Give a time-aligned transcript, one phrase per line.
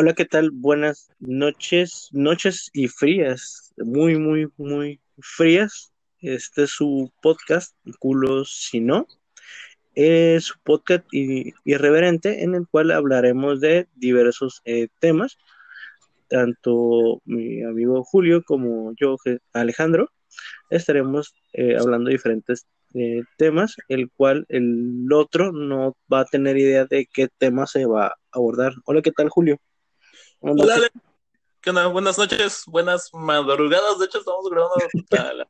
[0.00, 0.52] Hola, ¿qué tal?
[0.52, 5.92] Buenas noches, noches y frías, muy, muy, muy frías.
[6.20, 9.08] Este es su podcast, Culos Si No.
[9.96, 15.36] Es su podcast irreverente en el cual hablaremos de diversos eh, temas.
[16.28, 19.16] Tanto mi amigo Julio como yo,
[19.52, 20.12] Alejandro,
[20.70, 26.56] estaremos eh, hablando de diferentes eh, temas, el cual el otro no va a tener
[26.56, 28.74] idea de qué tema se va a abordar.
[28.84, 29.58] Hola, ¿qué tal, Julio?
[30.40, 30.88] Hola,
[31.60, 31.88] ¿Qué onda?
[31.88, 33.98] Buenas noches, buenas madrugadas.
[33.98, 34.76] De hecho, estamos grabando
[35.18, 35.48] a las,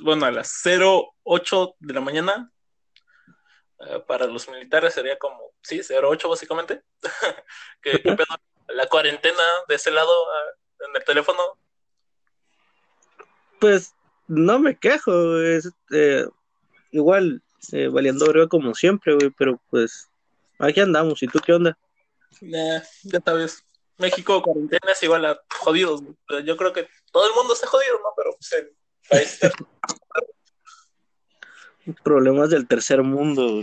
[0.00, 2.52] bueno, a las 08 de la mañana.
[3.80, 6.82] Eh, para los militares sería como, sí, 08 básicamente.
[7.80, 8.02] ¿Qué,
[8.68, 11.40] la cuarentena de ese lado ah, en el teléfono?
[13.60, 13.94] Pues
[14.26, 16.26] no me quejo, es eh,
[16.90, 17.42] igual
[17.72, 20.10] eh, valiendo breve como siempre, güey, pero pues
[20.58, 21.22] aquí andamos.
[21.22, 21.78] ¿Y tú qué onda?
[22.40, 23.64] Ya sabes,
[23.98, 26.02] México cuarentena es igual a jodidos.
[26.44, 28.12] Yo creo que todo el mundo está jodido, ¿no?
[28.16, 28.74] Pero pues, el
[29.08, 29.40] país
[32.04, 33.62] Problemas del tercer mundo.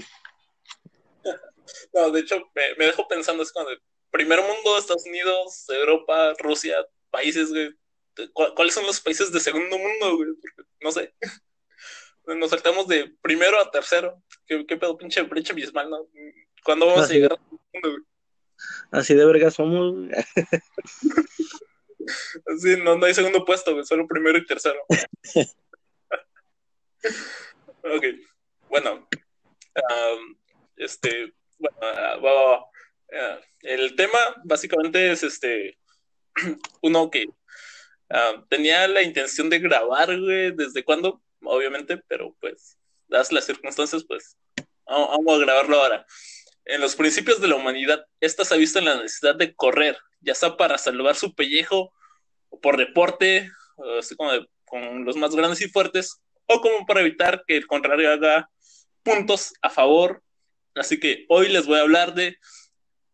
[1.93, 3.81] No, de hecho, me, dejo pensando, es cuando el
[4.11, 7.73] primer mundo, Estados Unidos, Europa, Rusia, países, güey,
[8.33, 10.29] ¿cuáles son los países de segundo mundo, güey?
[10.81, 11.13] no sé.
[12.25, 14.19] Nos saltamos de primero a tercero.
[14.47, 16.07] ¿Qué, qué pedo, pinche brecha abismal, no?
[16.63, 18.14] ¿Cuándo vamos a llegar al mundo, güey?
[18.91, 19.95] Así de verga somos.
[22.59, 24.79] Sí, no, no hay segundo puesto, solo primero y tercero.
[27.83, 28.05] ok,
[28.69, 29.07] bueno.
[30.77, 35.77] este, bueno, uh, el tema básicamente es este,
[36.81, 42.77] uno que uh, tenía la intención de grabar, güey, desde cuándo, obviamente, pero pues,
[43.07, 44.37] dadas las circunstancias, pues,
[44.85, 46.05] vamos a grabarlo ahora.
[46.65, 49.97] En los principios de la humanidad, esta se ha visto en la necesidad de correr,
[50.19, 51.93] ya sea para salvar su pellejo,
[52.49, 53.51] o por deporte,
[53.99, 54.31] así como
[54.65, 58.49] con los más grandes y fuertes, o como para evitar que el contrario haga
[59.03, 60.23] puntos a favor.
[60.73, 62.37] Así que hoy les voy a hablar de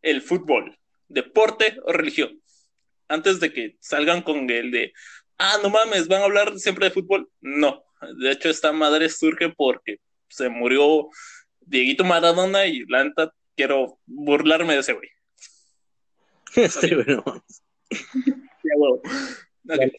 [0.02, 0.78] el fútbol,
[1.10, 2.42] deporte o religión.
[3.10, 4.94] Antes de que salgan con el de,
[5.38, 7.30] ah, no mames, van a hablar siempre de fútbol.
[7.42, 7.84] No,
[8.18, 9.98] de hecho esta madre surge porque
[10.30, 11.10] se murió
[11.60, 15.10] Dieguito Maradona y la neta quiero burlarme de ese güey.
[16.56, 17.24] Este bueno.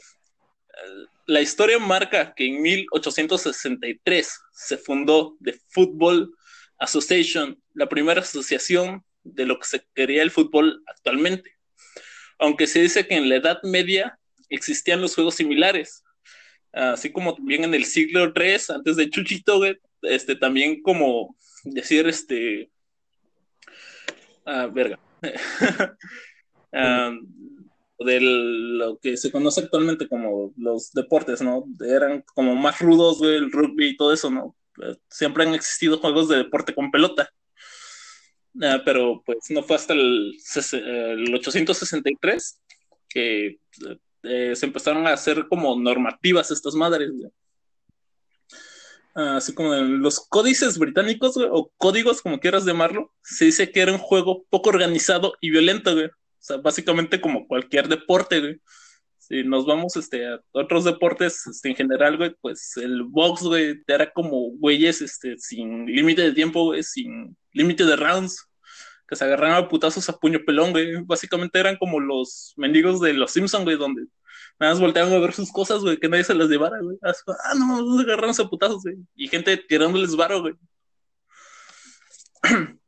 [1.26, 6.34] La historia marca que en 1863 se fundó The Football
[6.78, 11.56] Association, la primera asociación de lo que se quería el fútbol actualmente.
[12.40, 14.18] Aunque se dice que en la Edad Media
[14.48, 16.02] existían los juegos similares,
[16.72, 19.60] así como también en el siglo III, antes de Chuchito,
[20.02, 22.71] este, también como decir, este,
[24.46, 24.98] ah, verga,
[26.72, 27.16] ah,
[27.98, 31.64] de lo que se conoce actualmente como los deportes, ¿no?
[31.80, 34.56] Eran como más rudos, el rugby y todo eso, ¿no?
[35.08, 37.30] Siempre han existido juegos de deporte con pelota.
[38.60, 40.34] Ah, pero pues no fue hasta el,
[41.34, 42.60] 863
[43.08, 43.58] que
[44.24, 47.10] eh, se empezaron a hacer como normativas estas madres,
[49.14, 53.98] así como los códices británicos, o códigos, como quieras llamarlo, se dice que era un
[53.98, 55.92] juego poco organizado y violento.
[55.92, 56.08] O
[56.38, 58.60] sea, básicamente como cualquier deporte.
[59.18, 63.80] Si nos vamos este, a otros deportes este, en general, pues el box, güey,
[64.14, 68.48] como güeyes este, sin límite de tiempo, güey, sin límite de rounds,
[69.06, 70.72] que se agarraban a putazos a puño pelón.
[71.06, 74.06] Básicamente eran como los mendigos de los Simpsons, donde
[74.58, 76.96] Nada más volteaban a ver sus cosas, güey, que nadie se las llevara, güey.
[77.02, 78.96] Ah, no, no se agarraron a putazos, güey.
[79.16, 80.54] Y gente tirándoles varo, güey.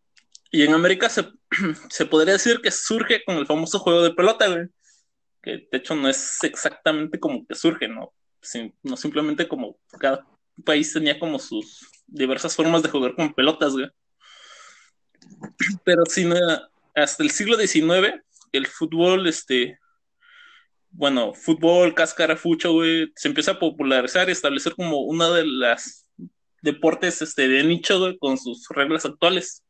[0.50, 1.28] y en América se,
[1.90, 4.68] se podría decir que surge con el famoso juego de pelota, güey.
[5.42, 8.12] Que de hecho no es exactamente como que surge, ¿no?
[8.82, 10.26] no simplemente como cada
[10.64, 13.88] país tenía como sus diversas formas de jugar con pelotas, güey.
[15.84, 16.36] Pero si no,
[16.94, 18.22] hasta el siglo XIX,
[18.52, 19.78] el fútbol, este,
[20.96, 26.06] bueno, fútbol, cáscara, fucho, güey, se empieza a popularizar y establecer como una de las
[26.62, 29.64] deportes este, de nicho, güey, con sus reglas actuales.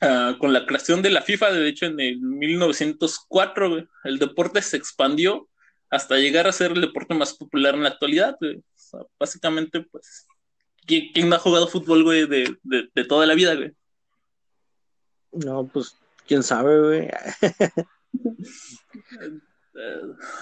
[0.00, 4.62] Ah, con la creación de la FIFA, de hecho, en el 1904, güey, el deporte
[4.62, 5.48] se expandió
[5.90, 8.62] hasta llegar a ser el deporte más popular en la actualidad, güey.
[9.18, 10.26] básicamente, pues,
[10.86, 13.72] ¿quién, ¿quién, no ha jugado fútbol, güey, de, de, de toda la vida, güey?
[15.32, 15.96] No, pues,
[16.26, 17.08] quién sabe, güey.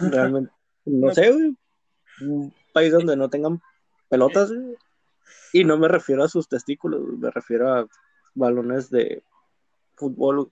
[0.01, 0.53] Realmente,
[0.85, 1.33] no sé,
[2.21, 3.61] Un país donde no tengan
[4.09, 4.53] pelotas,
[5.53, 7.87] Y no me refiero a sus testículos, me refiero a
[8.35, 9.23] balones de
[9.97, 10.51] fútbol.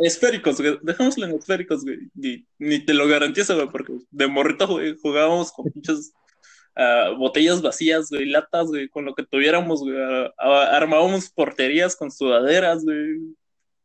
[0.00, 0.78] Esféricos, güey.
[0.82, 2.10] Dejémoslo en esféricos, güey.
[2.58, 6.12] Ni, te lo garantizo, güey, porque de morrito, güey, jugábamos con pinches
[6.76, 9.96] uh, botellas vacías, güey, latas, güey, con lo que tuviéramos, güey.
[10.38, 13.34] armábamos porterías con sudaderas, güey,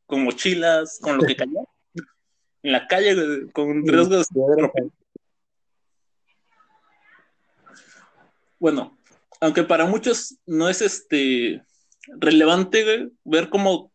[0.05, 1.63] con mochilas, con lo que cayera.
[2.63, 4.27] en la calle, güey, con riesgos.
[8.59, 8.97] Bueno,
[9.39, 11.61] aunque para muchos no es este
[12.07, 13.91] relevante, güey, ver cómo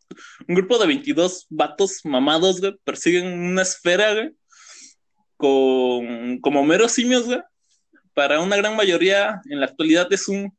[0.47, 4.31] un grupo de 22 vatos mamados, güey, persiguen una esfera, güey,
[5.37, 7.41] con, como meros simios, güey.
[8.13, 10.55] Para una gran mayoría en la actualidad es un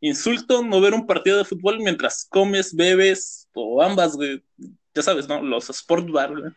[0.00, 4.42] insulto no ver un partido de fútbol mientras comes, bebes o ambas, güey.
[4.94, 5.42] Ya sabes, ¿no?
[5.42, 6.52] Los sport bar, güey.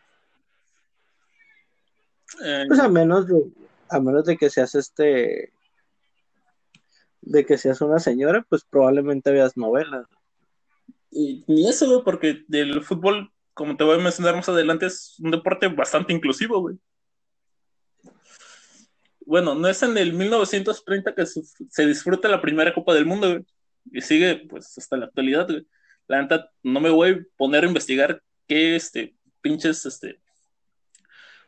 [2.68, 3.42] Pues a menos de,
[3.88, 5.52] a menos de que seas este
[7.26, 10.06] de que seas una señora, pues probablemente veas novelas.
[11.10, 15.16] Y ni eso, güey, porque el fútbol, como te voy a mencionar más adelante, es
[15.18, 16.76] un deporte bastante inclusivo, güey.
[19.20, 23.44] Bueno, no es en el 1930 que se, disfruta la primera Copa del Mundo, güey.
[23.90, 25.66] Y sigue, pues, hasta la actualidad, güey.
[26.06, 30.20] La neta, no me voy a poner a investigar qué, este, pinches, este,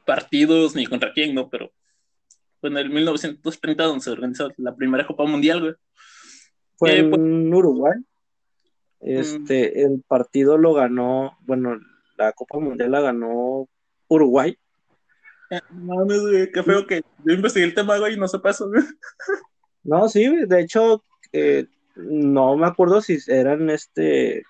[0.08, 1.50] partidos ni contra quién, ¿no?
[1.50, 1.70] Pero
[2.62, 5.74] fue en el 1930 donde se organizó la primera Copa Mundial, güey.
[6.76, 7.92] Fue en pues, Uruguay.
[9.00, 11.78] Este, el partido lo ganó, bueno,
[12.16, 13.68] la Copa Mundial la ganó
[14.08, 14.56] Uruguay.
[15.72, 18.82] Mames, güey, qué feo que yo investigué el tema, güey, y no se pasó, güey.
[19.84, 21.02] No, sí, de hecho,
[21.32, 21.66] eh,
[21.96, 24.42] no me acuerdo si eran este.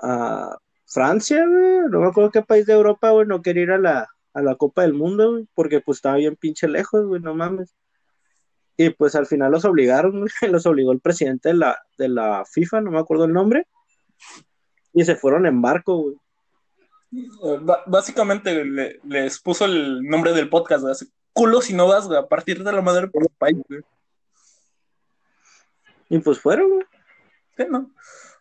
[0.00, 3.78] a Francia, güey, no me acuerdo qué país de Europa, güey, no quería ir a
[3.78, 7.34] la, a la Copa del Mundo, güey, porque pues estaba bien pinche lejos, güey, no
[7.34, 7.74] mames.
[8.76, 12.80] Y pues al final los obligaron, los obligó el presidente de la, de la FIFA,
[12.80, 13.66] no me acuerdo el nombre,
[14.94, 16.16] y se fueron en barco, güey.
[17.86, 18.64] básicamente
[19.04, 20.94] les puso el nombre del podcast, güey,
[21.34, 23.82] culo si no vas, güey, a partir de la madre por el país, güey.
[26.08, 26.86] Y pues fueron, güey.
[27.58, 27.90] Sí, no.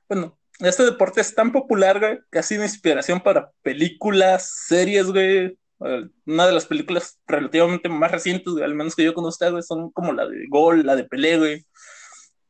[0.08, 5.58] Bueno, este deporte es tan popular, güey, que ha sido inspiración para películas, series, güey,
[5.80, 10.14] una de las películas relativamente más recientes, al menos que yo conozca, güey, son como
[10.14, 11.66] la de Gol, la de Pelé, güey.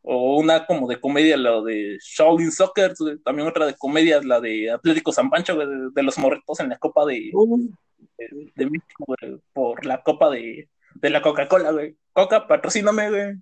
[0.02, 2.94] O una como de comedia, la de Shaolin Soccer,
[3.26, 6.78] también otra de comedia, la de Atlético San Pancho, güey, de, los morritos en la
[6.78, 7.30] Copa de,
[8.56, 11.98] de, México, güey, por la Copa de, de la Coca-Cola, güey.
[12.14, 13.34] Coca, patrocíname, güey.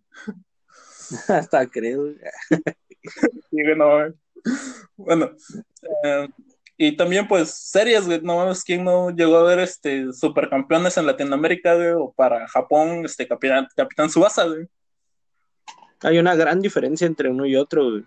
[1.27, 2.15] Hasta creo.
[2.49, 4.13] sí, güey.
[4.97, 5.31] Bueno,
[6.03, 6.29] eh,
[6.77, 11.05] y también, pues, series, güey, no mames, ¿quién no llegó a ver este supercampeones en
[11.05, 11.91] Latinoamérica, güey?
[11.91, 14.67] O para Japón, este Capitán, Capitán Subasa, güey.
[16.01, 18.03] Hay una gran diferencia entre uno y otro, güey.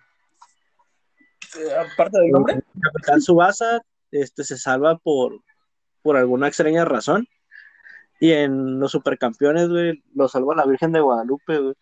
[1.59, 2.61] Eh, aparte del nombre.
[2.81, 3.81] Capitán Subasa
[4.11, 5.41] este, se salva por,
[6.03, 7.27] por alguna extraña razón.
[8.21, 11.75] Y en los supercampeones, güey, lo salva la Virgen de Guadalupe, güey.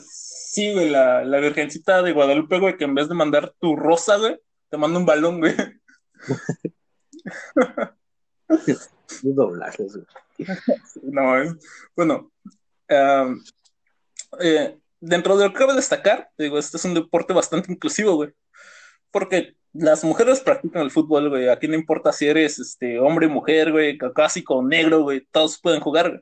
[0.00, 4.16] Sí, güey, la, la Virgencita de Guadalupe, güey, que en vez de mandar tu rosa,
[4.16, 4.38] güey,
[4.68, 5.54] te mando un balón, güey.
[9.22, 9.98] doblajes,
[11.02, 11.54] No, eh.
[11.96, 12.30] bueno.
[12.88, 18.32] Eh, dentro de lo que cabe destacar, digo, este es un deporte bastante inclusivo, güey.
[19.10, 21.48] Porque las mujeres practican el fútbol, güey.
[21.48, 25.26] Aquí no importa si eres este, hombre, mujer, güey, caucásico, negro, güey.
[25.30, 26.20] Todos pueden jugar, güey.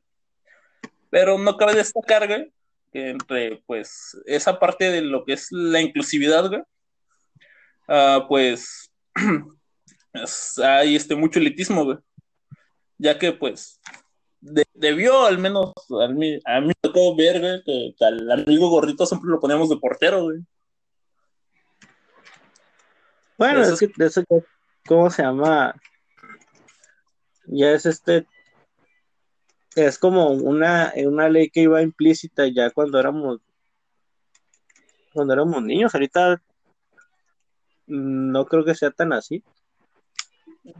[1.10, 2.52] Pero no cabe destacar, güey,
[2.92, 6.62] entre, pues, esa parte de lo que es la inclusividad, güey,
[7.88, 8.90] Ah, pues
[10.62, 11.98] hay este mucho elitismo, güey.
[12.98, 13.80] Ya que pues
[14.72, 15.72] debió al menos
[16.02, 19.68] a mí, a mí me tocó ver, güey, que, al amigo gordito siempre lo poníamos
[19.68, 20.40] de portero, güey.
[23.36, 24.22] Bueno, es que eso,
[24.86, 25.74] ¿cómo se llama?
[27.46, 28.26] Ya es este,
[29.76, 33.40] es como una, una ley que iba implícita ya cuando éramos,
[35.12, 35.94] cuando éramos niños.
[35.94, 36.42] Ahorita
[37.86, 39.42] no creo que sea tan así.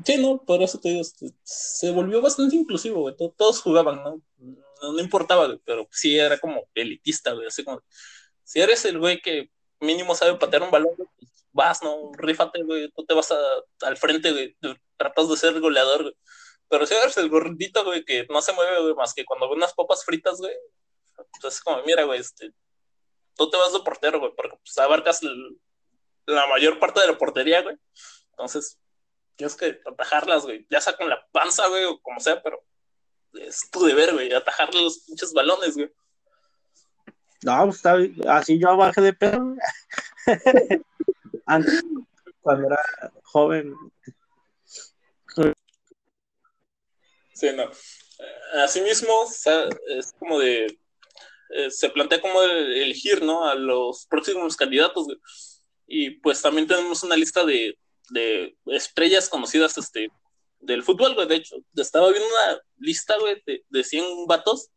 [0.04, 1.02] Sí, no, por eso te digo,
[1.42, 3.16] se volvió bastante inclusivo, güey.
[3.37, 4.22] Todos jugaban, ¿no?
[4.38, 7.46] No, importaba, pero sí era como elitista, güey.
[7.46, 7.82] Así como,
[8.44, 11.08] si eres el güey que mínimo sabe patear un balón, pues
[11.52, 12.12] vas, ¿no?
[12.16, 12.90] Rífate, güey.
[12.92, 13.32] Tú te vas
[13.80, 14.56] al frente, güey.
[14.96, 16.14] Tratas de ser goleador, güey.
[16.73, 19.57] Pero si eres el gordito, güey, que no se mueve, güey, más que cuando ve
[19.57, 20.55] unas papas fritas, güey.
[21.14, 22.50] Pues es como, mira, güey, este,
[23.37, 25.21] tú te vas de portero, güey, porque pues, abarcas
[26.25, 27.76] la mayor parte de la portería, güey.
[28.31, 28.79] Entonces,
[29.37, 30.67] tienes que atajarlas, güey.
[30.71, 32.64] Ya sea con la panza, güey, o como sea, pero
[33.35, 35.93] es tu deber, güey, atajar los pinches balones, güey.
[37.43, 37.99] No, pues está
[38.35, 39.57] así yo bajé de pedo.
[42.41, 42.81] cuando era
[43.25, 43.75] joven.
[47.42, 47.68] Sí, no.
[49.88, 50.78] Es como de.
[51.50, 53.44] Eh, se plantea como elegir, ¿no?
[53.44, 55.08] A los próximos candidatos,
[55.88, 57.76] Y pues también tenemos una lista de,
[58.11, 60.08] de estrellas conocidas este,
[60.61, 61.26] del fútbol, güey.
[61.26, 64.70] De hecho, estaba viendo una lista, güey, de, de 100 vatos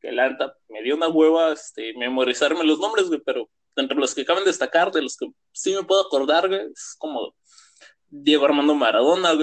[0.00, 0.34] que la
[0.70, 4.50] me dio una hueva este, memorizarme los nombres, güey, pero entre los que acaban de
[4.50, 7.34] destacar, de los que sí me puedo acordar, es como
[8.08, 9.34] Diego Armando Maradona,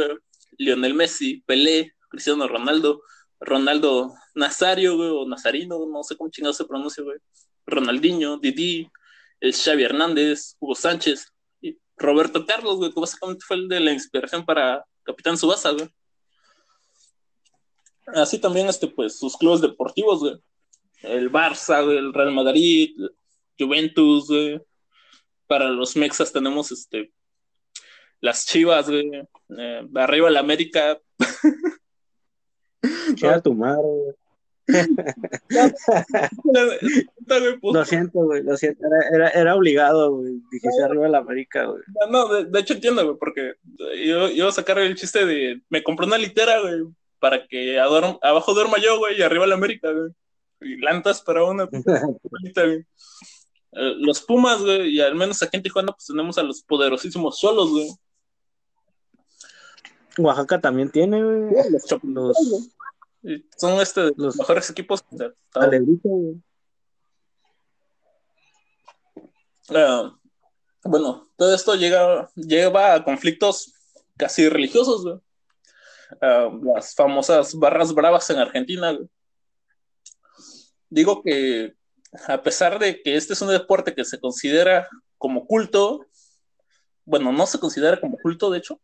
[0.57, 3.01] Lionel Messi, Pelé, Cristiano Ronaldo,
[3.39, 7.17] Ronaldo Nazario, güey, o Nazarino, no sé cómo chingado se pronuncia, güey,
[7.65, 8.89] Ronaldinho, Didi,
[9.39, 13.91] el Xavi Hernández, Hugo Sánchez, y Roberto Carlos, güey, que básicamente fue el de la
[13.91, 15.89] inspiración para Capitán Subasa, güey.
[18.07, 20.37] Así también, este, pues, sus clubes deportivos, güey.
[21.01, 22.95] El Barça, el Real Madrid,
[23.59, 24.29] Juventus.
[25.45, 27.11] Para los mexas tenemos, este,
[28.21, 29.11] las Chivas, güey.
[29.57, 30.99] Eh, arriba el América.
[33.17, 34.15] Chiva tu madre, güey.
[37.61, 38.83] lo siento, güey, lo siento,
[39.13, 41.81] era, era, obligado, güey, dijiste arriba la América, güey.
[42.09, 43.53] No, de, de, hecho entiendo, güey, porque
[44.05, 46.81] yo iba a sacar el chiste de, me compré una litera, güey,
[47.19, 50.11] para que abajo duerma yo, güey, y arriba la América, güey.
[50.59, 52.85] Y lantas para una güey.
[53.73, 57.37] Eh, los Pumas, güey, y al menos aquí en Tijuana, pues tenemos a los poderosísimos
[57.39, 57.89] solos, güey.
[60.17, 61.51] Oaxaca también tiene, güey.
[61.69, 61.85] los,
[63.57, 65.03] son este, los mejores equipos.
[65.11, 65.33] De.
[69.69, 70.17] Uh,
[70.83, 73.73] bueno, todo esto llega, lleva a conflictos
[74.15, 75.21] casi religiosos.
[76.21, 78.97] Ah, las famosas barras bravas en Argentina.
[80.89, 81.75] Digo que
[82.27, 86.05] a pesar de que este es un deporte que se considera como culto,
[87.03, 88.79] bueno, no se considera como culto, de hecho,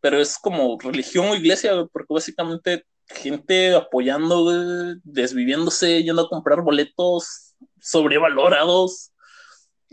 [0.00, 7.54] pero es como religión o iglesia, porque básicamente gente apoyando, desviviéndose, yendo a comprar boletos
[7.80, 9.12] sobrevalorados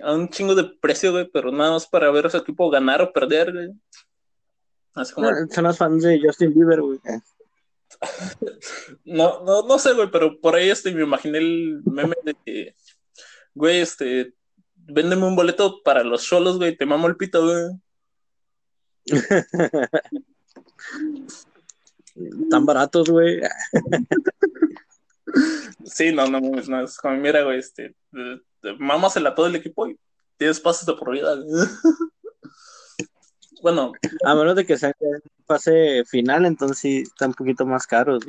[0.02, 3.14] a un chingo de precio, pero nada más para ver a ese equipo ganar o
[3.14, 3.72] perder,
[5.04, 7.00] son los fans de Justin Bieber, güey.
[9.04, 12.76] No, no, no sé, güey, pero por ahí este, me imaginé el meme de que,
[13.54, 14.34] güey, este,
[14.76, 17.66] véndeme un boleto para los solos, güey, te mamo el pito, güey.
[22.50, 23.42] Tan baratos, güey.
[25.86, 27.96] sí, no, no, no, es como, mira, güey, este,
[28.80, 30.00] mamasela todo el equipo y
[30.38, 31.46] tienes pasos de güey.
[33.62, 33.94] Bueno.
[34.24, 34.94] A menos de que sea
[35.48, 38.20] fase final, entonces sí está un poquito más caro.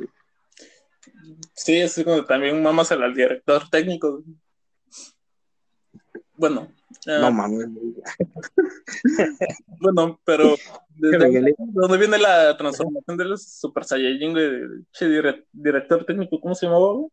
[1.53, 4.23] Sí, es como también mamas al director técnico.
[6.35, 6.73] Bueno.
[7.05, 7.67] No mames.
[9.79, 10.55] bueno, pero
[10.95, 14.83] ¿de dónde viene la transformación de los Super Saiyajin de
[15.51, 16.39] director técnico?
[16.39, 17.07] ¿Cómo se llamaba?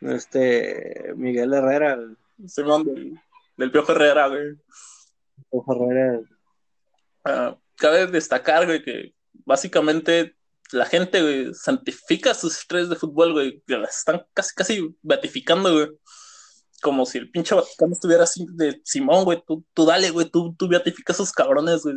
[0.00, 1.98] Este Miguel Herrera.
[2.46, 3.20] Simón del,
[3.56, 4.56] del Piojo Herrera, güey.
[5.50, 6.20] Piojo Herrera
[7.24, 10.34] Ah, cabe destacar, güey, que básicamente
[10.72, 15.72] la gente, güey, santifica sus estrellas de fútbol, güey, que las están casi, casi beatificando,
[15.72, 15.88] güey.
[16.82, 20.54] Como si el pinche Vaticano estuviera así de Simón, güey, tú, tú dale, güey, tú,
[20.56, 21.96] tú beatificas a esos cabrones, güey.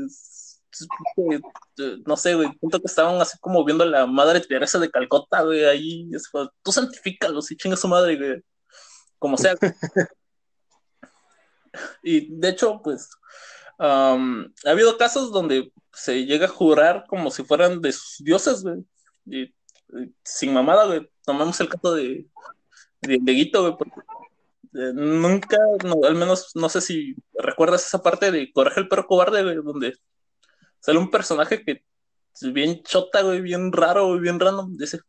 [2.05, 5.43] No sé, güey, siento que estaban así como viendo a la madre Teresa de Calcota,
[5.43, 6.09] güey, ahí,
[6.63, 8.43] tú santifícalos y chinga su madre, güey,
[9.19, 9.55] como sea.
[12.03, 13.09] y de hecho, pues,
[13.77, 14.17] ha
[14.65, 18.83] habido casos donde se llega a jurar como si fueran de sus dioses, güey.
[19.25, 19.53] Y,
[20.23, 21.09] sin mamada, güey.
[21.25, 22.27] Tomamos el caso de,
[23.01, 24.01] de, Guito, güey, porque
[24.75, 25.57] eh, nunca,
[26.07, 29.95] al menos no sé si recuerdas esa parte de Coraje el perro cobarde, güey, donde
[30.79, 31.83] sale un personaje que
[32.33, 34.75] es bien chota, güey, bien raro, bien random.
[34.77, 34.99] Dice,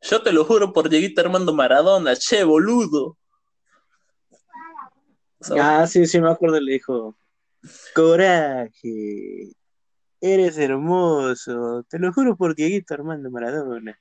[0.00, 3.18] yo te lo juro por Dieguito Armando Maradona, che, boludo.
[5.60, 7.16] ah, sí, sí me acuerdo, le dijo,
[7.94, 9.52] Coraje.
[10.20, 11.84] Eres hermoso.
[11.88, 13.98] Te lo juro por Dieguito Armando Maradona.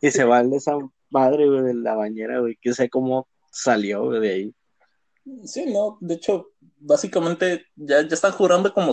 [0.00, 0.76] Y se va de esa
[1.10, 2.56] madre, de la bañera, güey.
[2.60, 3.28] Que sé cómo
[3.58, 4.54] salió de ahí.
[5.44, 5.98] Sí, no.
[6.00, 8.92] De hecho, básicamente ya, ya están jurando como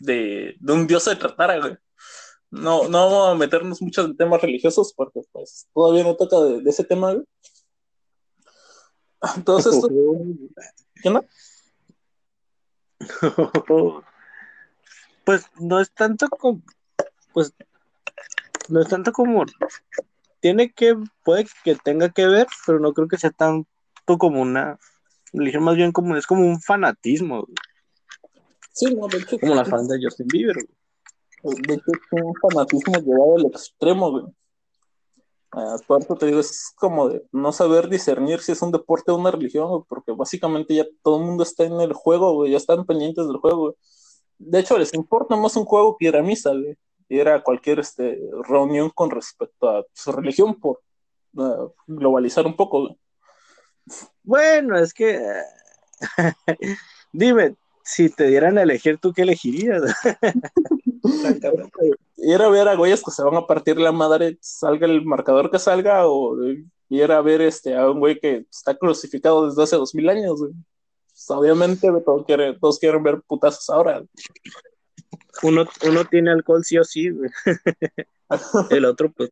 [0.00, 1.76] de, de un dios se tratara, güey.
[2.50, 6.70] No, no vamos a meternos mucho en temas religiosos porque pues todavía no toca de,
[6.70, 7.24] ese tema, güey.
[9.36, 9.74] Entonces,
[11.02, 11.24] ¿qué no?
[15.24, 16.62] pues no es tanto como,
[17.34, 17.52] pues
[18.68, 19.44] no es tanto como,
[20.40, 23.30] tiene que, puede que tenga que ver, pero no creo que sea
[24.06, 24.78] tanto como una
[25.32, 27.46] religión, más bien como, es como un fanatismo.
[28.72, 29.38] Sí, no, de hecho.
[29.38, 30.56] Como la fan de Justin Bieber,
[31.42, 34.24] De hecho, es un fanatismo llevado al extremo, güey.
[35.86, 39.16] Por eso te digo, es como de no saber discernir si es un deporte o
[39.16, 42.84] una religión, porque básicamente ya todo el mundo está en el juego, güey, ya están
[42.84, 43.76] pendientes del juego.
[44.38, 46.76] De hecho, les importa más un juego que ir a misa, güey,
[47.08, 50.82] y era cualquier este, reunión con respecto a su religión, por
[51.36, 52.80] uh, globalizar un poco.
[52.82, 52.98] Güey.
[54.22, 55.20] Bueno, es que.
[57.12, 59.82] Dime, si te dieran a elegir, ¿tú qué elegirías?
[62.16, 65.50] ir a ver a güeyes que se van a partir la madre, salga el marcador
[65.50, 66.36] que salga, o
[66.88, 70.40] ir a ver este, a un güey que está crucificado desde hace dos mil años.
[70.40, 74.02] Pues, obviamente todos quieren, todos quieren ver putazos ahora.
[75.42, 77.08] Uno, uno tiene alcohol sí o sí,
[78.70, 79.30] el otro, pues.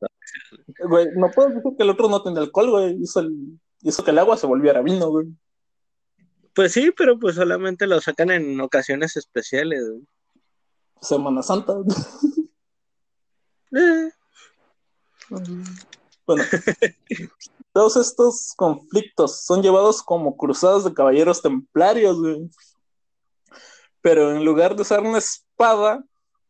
[0.88, 3.02] Güey, no puedo decir que el otro no tiene alcohol, güey.
[3.02, 5.28] Hizo, el, hizo que el agua se volviera vino, güey.
[6.54, 9.84] Pues sí, pero pues solamente lo sacan en ocasiones especiales.
[11.00, 11.74] Semana Santa.
[13.76, 14.08] Eh.
[15.28, 16.44] Bueno,
[17.72, 22.48] todos estos conflictos son llevados como cruzadas de caballeros templarios, güey.
[24.00, 26.04] Pero en lugar de usar una espada,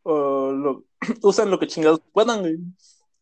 [0.05, 0.85] lo,
[1.23, 2.59] usan lo que chingados puedan, güey.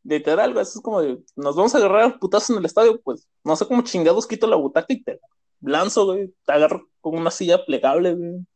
[0.05, 3.55] Literal, güey, es como de, nos vamos a agarrar putazos en el estadio, pues no
[3.55, 5.21] sé cómo chingados quito la butaca y te
[5.61, 8.47] lanzo, güey, te agarro con una silla plegable, güey.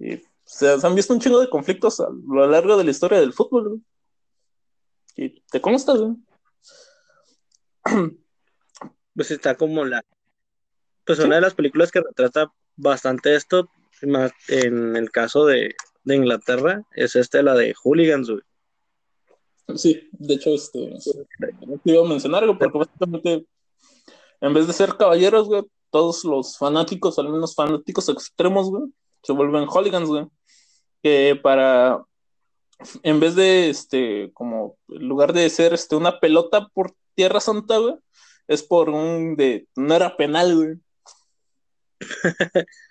[0.00, 3.32] Y se, han visto un chingo de conflictos a lo largo de la historia del
[3.32, 3.80] fútbol, güey.
[5.16, 6.16] Y te consta, güey.
[9.14, 10.00] Pues está como la.
[11.04, 13.68] Pues una de las películas que retrata bastante esto,
[14.00, 18.42] en el caso de, de Inglaterra, es esta, la de Hooligans, güey.
[19.76, 20.94] Sí, de hecho, este.
[21.84, 23.46] iba a mencionar algo, porque básicamente,
[24.40, 28.84] en vez de ser caballeros, güey, todos los fanáticos, al menos fanáticos extremos, güey,
[29.22, 30.26] se vuelven hooligans, güey.
[31.02, 32.02] Que para,
[33.02, 37.78] en vez de, este, como, en lugar de ser, este, una pelota por Tierra Santa,
[37.78, 37.94] güey,
[38.46, 40.76] es por un, de, no era penal, güey.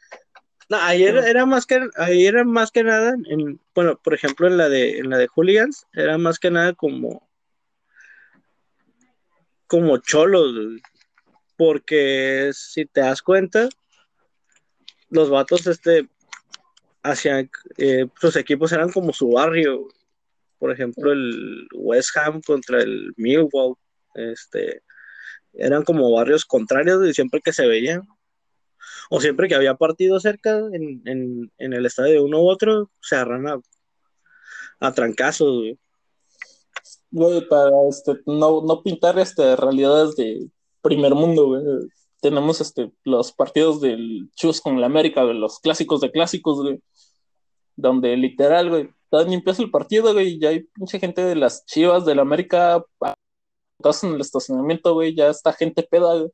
[0.69, 4.57] no, ahí era, más que, ahí era más que nada, en, bueno, por ejemplo, en
[4.57, 7.29] la de, en la de hooligans, era más que nada como,
[9.67, 10.81] como cholos,
[11.55, 13.69] porque si te das cuenta,
[15.09, 16.09] los vatos este
[17.01, 19.87] hacían eh, sus equipos eran como su barrio.
[20.59, 23.75] Por ejemplo, el West Ham contra el Millwall,
[24.15, 24.83] este
[25.53, 28.01] eran como barrios contrarios y siempre que se veían
[29.09, 33.47] o siempre que había partido cerca en, el estadio de uno u otro, se agarran
[33.47, 33.59] a,
[34.79, 35.77] a trancazos,
[37.11, 37.47] güey.
[37.47, 40.49] para este, no, no pintar este, realidades de,
[40.87, 41.63] primer mundo, güey.
[42.21, 46.79] Tenemos este, los partidos del Chus con la América, los clásicos de clásicos, güey.
[47.75, 48.89] Donde literal, güey,
[49.27, 52.23] ni empieza el partido, güey, y ya hay mucha gente de las chivas de la
[52.23, 52.83] América
[54.03, 56.31] en el estacionamiento, güey, ya está gente peda, güey.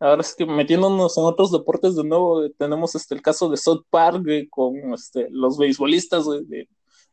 [0.00, 3.84] Ahora es que metiéndonos en otros deportes de nuevo, tenemos este, el caso de South
[3.90, 6.68] Park, güey, con este, los beisbolistas, güey, de,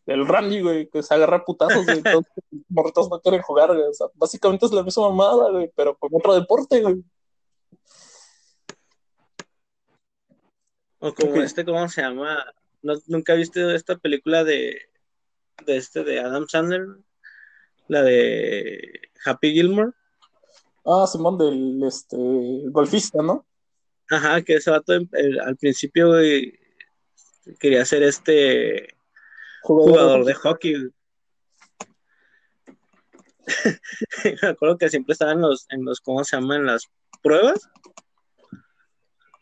[0.05, 3.87] del Randy, güey, que se agarra putazos, güey, todos los morritos no quieren jugar, güey.
[3.87, 7.03] O sea, básicamente es la misma mamada, güey, pero con otro deporte, güey.
[10.99, 12.45] O como este, ¿cómo se llama?
[13.07, 14.79] ¿Nunca viste esta película de,
[15.65, 16.85] de este, de Adam Sandler?
[17.87, 19.91] La de Happy Gilmore.
[20.85, 22.15] Ah, Simón, del este,
[22.69, 23.45] golfista, ¿no?
[24.09, 26.53] Ajá, que ese vato al principio, güey,
[27.59, 28.95] quería ser este
[29.63, 30.75] jugador, de hockey.
[34.41, 36.67] Me acuerdo que siempre estaba en los, en los, ¿cómo se llaman?
[36.67, 36.87] Las
[37.23, 37.67] pruebas.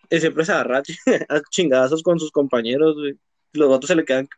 [0.09, 0.81] Y siempre se agarra
[1.29, 2.95] a chingadazos con sus compañeros,
[3.51, 4.29] Los votos se le quedan.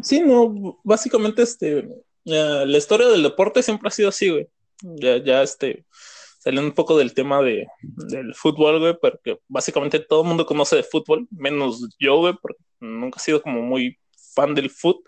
[0.00, 1.86] Sí, no, básicamente este,
[2.28, 4.48] la historia del deporte siempre ha sido así, güey.
[4.82, 5.84] Ya, ya este,
[6.38, 10.76] saliendo un poco del tema de, del fútbol, güey, porque básicamente todo el mundo conoce
[10.76, 13.98] de fútbol, menos yo, güey, porque nunca he sido como muy
[14.34, 15.02] fan del fútbol.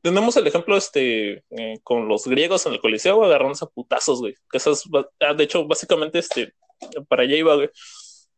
[0.00, 4.34] Tenemos el ejemplo este eh, con los griegos en el Coliseo agarrándose a putazos, güey.
[4.50, 4.58] Que
[5.20, 6.54] ah, de hecho, básicamente, este,
[7.08, 7.68] para allá iba, güey.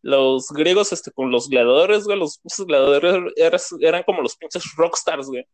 [0.03, 5.47] Los griegos, este, con los gladiadores, güey, los gladiadores eran, como los pinches rockstars, güey.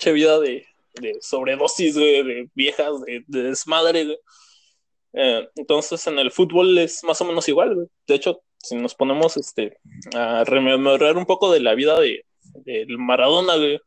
[0.00, 0.66] Che vida de,
[1.00, 4.18] de sobredosis, güey, de viejas, de, de desmadre, güey.
[5.12, 7.86] Eh, entonces en el fútbol es más o menos igual, güey.
[8.06, 9.78] De hecho, si nos ponemos este,
[10.14, 12.24] a rememorar un poco de la vida de,
[12.98, 13.80] Maradona, güey,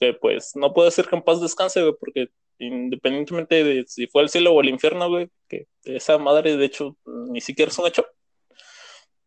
[0.00, 4.22] que pues no puede ser que en paz descanse, güey, porque independientemente de si fue
[4.22, 7.86] al cielo o al infierno, güey, que esa madre de hecho ni siquiera es un
[7.86, 8.06] hecho.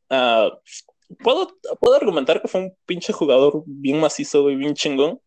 [0.09, 0.51] ah,
[1.23, 1.47] puedo,
[1.79, 5.19] puedo argumentar que fue un pinche jugador bien macizo, y bien chingón.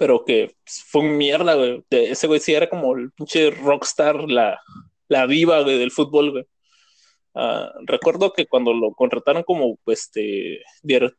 [0.00, 1.84] Pero que fue un mierda, güey.
[1.90, 4.58] Ese güey sí era como el pinche rockstar, la,
[5.08, 6.46] la diva, del fútbol, güey.
[7.34, 10.62] Ah, recuerdo que cuando lo contrataron como este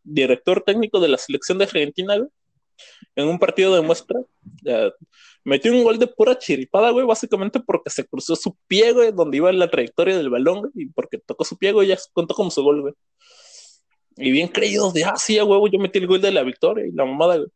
[0.04, 2.16] director técnico de la selección de Argentina,
[3.16, 4.20] en un partido de muestra,
[5.44, 9.38] metió un gol de pura chiripada, güey, básicamente porque se cruzó su pie, güey, donde
[9.38, 12.64] iba la trayectoria del balón, y porque tocó su pie, güey, ya contó como su
[12.64, 12.94] gol, güey.
[14.18, 16.92] Y bien creídos de, ah, sí, güey, yo metí el gol de la victoria y
[16.92, 17.50] la mamada, güey.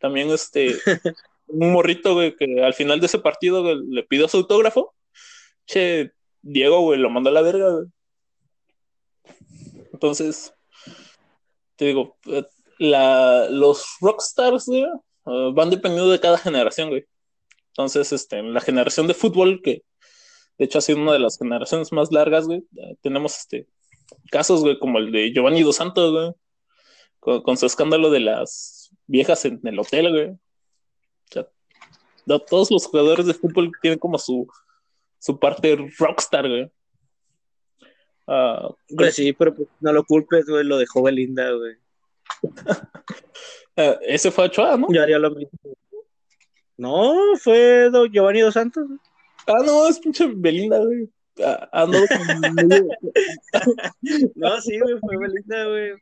[0.00, 0.74] También, este,
[1.46, 4.94] un morrito, güey, que al final de ese partido le pidió su autógrafo.
[5.66, 7.86] Che, Diego, güey, lo mandó a la verga, güey.
[9.92, 10.54] Entonces,
[11.76, 12.44] te digo, eh,
[12.78, 17.04] la, los rockstars, güey, eh, van dependiendo de cada generación, güey.
[17.68, 19.82] Entonces, este, en la generación de fútbol, que
[20.58, 23.66] de hecho ha sido una de las generaciones más largas, güey, eh, tenemos este
[24.30, 26.32] casos, güey, como el de Giovanni Dos Santos, güey,
[27.26, 30.30] con, su escándalo de las viejas en el hotel, güey.
[30.30, 30.38] O
[31.28, 31.46] sea,
[32.48, 34.46] todos los jugadores de fútbol tienen como su,
[35.18, 36.70] su parte rockstar, güey.
[38.28, 41.74] Uh, pues sí, pero pues, no lo culpes, güey, lo dejó Belinda, güey.
[43.76, 44.86] uh, ese fue Ochoa, ¿no?
[44.90, 45.58] Yo haría lo mismo.
[46.76, 48.86] No, fue Giovanni Dos Santos.
[49.46, 51.08] Ah, no, es pinche Belinda, güey.
[51.44, 51.98] Ah, ah no,
[54.34, 55.92] no, sí, güey, fue Belinda, güey.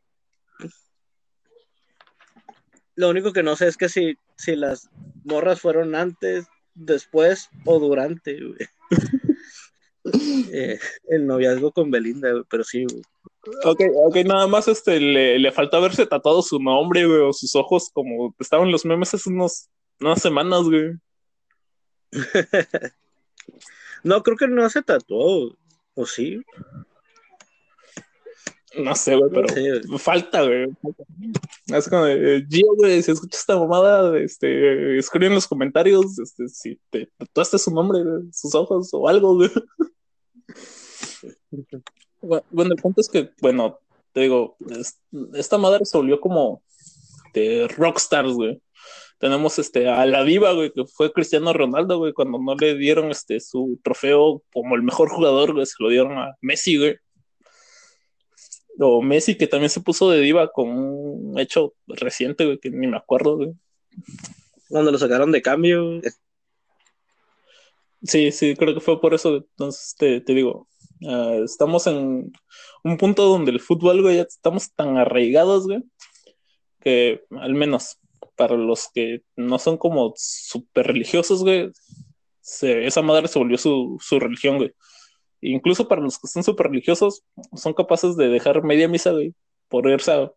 [2.96, 4.88] Lo único que no sé es que si, si las
[5.24, 8.68] morras fueron antes, después o durante, güey.
[10.52, 10.78] Eh,
[11.08, 12.84] el noviazgo con Belinda, pero sí,
[13.64, 17.54] Ok, ok, nada más este, le, le faltó haberse tatuado su nombre, güey, o sus
[17.56, 19.68] ojos como estaban los memes hace unos,
[20.00, 20.92] unas semanas, güey.
[24.02, 25.56] no, creo que no se tatuó,
[25.94, 26.42] ¿o sí?
[28.76, 30.66] No sé, güey, pero falta, güey.
[31.66, 36.48] Es como, eh, Gio, güey, si escuchas esta mamada, este, escribe en los comentarios este,
[36.48, 38.00] si te tatuaste su nombre,
[38.32, 39.50] sus ojos o algo, güey.
[42.50, 43.78] Bueno, el punto es que, bueno,
[44.12, 44.56] te digo,
[45.34, 46.62] esta madre se volvió como
[47.34, 48.60] de rockstars, güey.
[49.18, 53.10] Tenemos este, a la diva, güey, que fue Cristiano Ronaldo, güey, cuando no le dieron
[53.10, 56.96] este, su trofeo como el mejor jugador, güey, se lo dieron a Messi, güey.
[58.78, 62.86] O Messi, que también se puso de diva con un hecho reciente, güey, que ni
[62.86, 63.52] me acuerdo, güey.
[64.68, 66.00] Cuando lo sacaron de cambio.
[68.02, 69.36] Sí, sí, creo que fue por eso.
[69.36, 70.68] Entonces, te, te digo,
[71.02, 72.32] uh, estamos en
[72.82, 75.82] un punto donde el fútbol, güey, ya estamos tan arraigados, güey,
[76.80, 77.98] que al menos
[78.36, 81.70] para los que no son como súper religiosos, güey,
[82.62, 84.74] esa madre se volvió su, su religión, güey
[85.50, 89.34] incluso para los que son súper religiosos, son capaces de dejar media misa, güey,
[89.68, 90.32] por irse a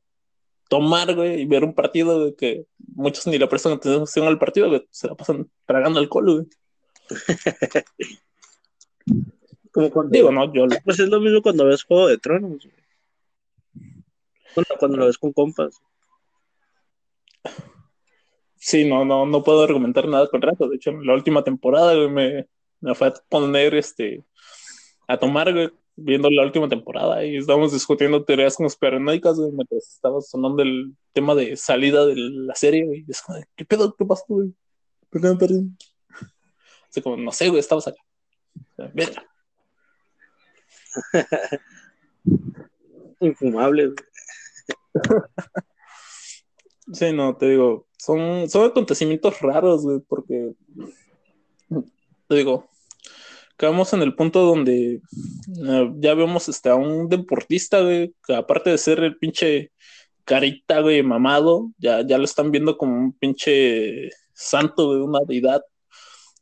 [0.69, 2.65] tomar, güey, y ver un partido, güey, que
[2.95, 6.45] muchos ni le prestan atención al partido, güey, se la pasan tragando alcohol, güey.
[9.71, 10.65] Como cuando, Digo, no, yo...
[10.83, 12.87] Pues es lo mismo cuando ves Juego de Tronos, güey.
[14.55, 15.79] Bueno, cuando lo ves con compas.
[18.55, 20.67] Sí, no, no, no puedo argumentar nada con rato.
[20.67, 22.47] De hecho, en la última temporada, güey, me,
[22.81, 24.23] me fue a poner este
[25.07, 30.61] a tomar, viendo la última temporada y estábamos discutiendo teorías conspiranoicas, güey, mientras estaba sonando
[30.61, 33.05] el tema de salida de la serie, güey.
[33.07, 33.95] Es como, ¿qué pedo?
[33.95, 34.53] ¿Qué pasó, güey?
[35.09, 35.71] ¿Por qué me perdí?
[36.89, 37.99] Así como, no sé, güey, estabas acá.
[38.93, 39.25] Verga.
[43.19, 43.97] Infumable, güey.
[46.93, 50.53] Sí, no, te digo, son, son acontecimientos raros, güey, porque
[52.27, 52.69] te digo,
[53.57, 55.01] quedamos en el punto donde
[55.67, 59.71] eh, ya vemos este, a un deportista, güey, que aparte de ser el pinche
[60.23, 65.63] carita, güey, mamado, ya, ya lo están viendo como un pinche santo, de una deidad.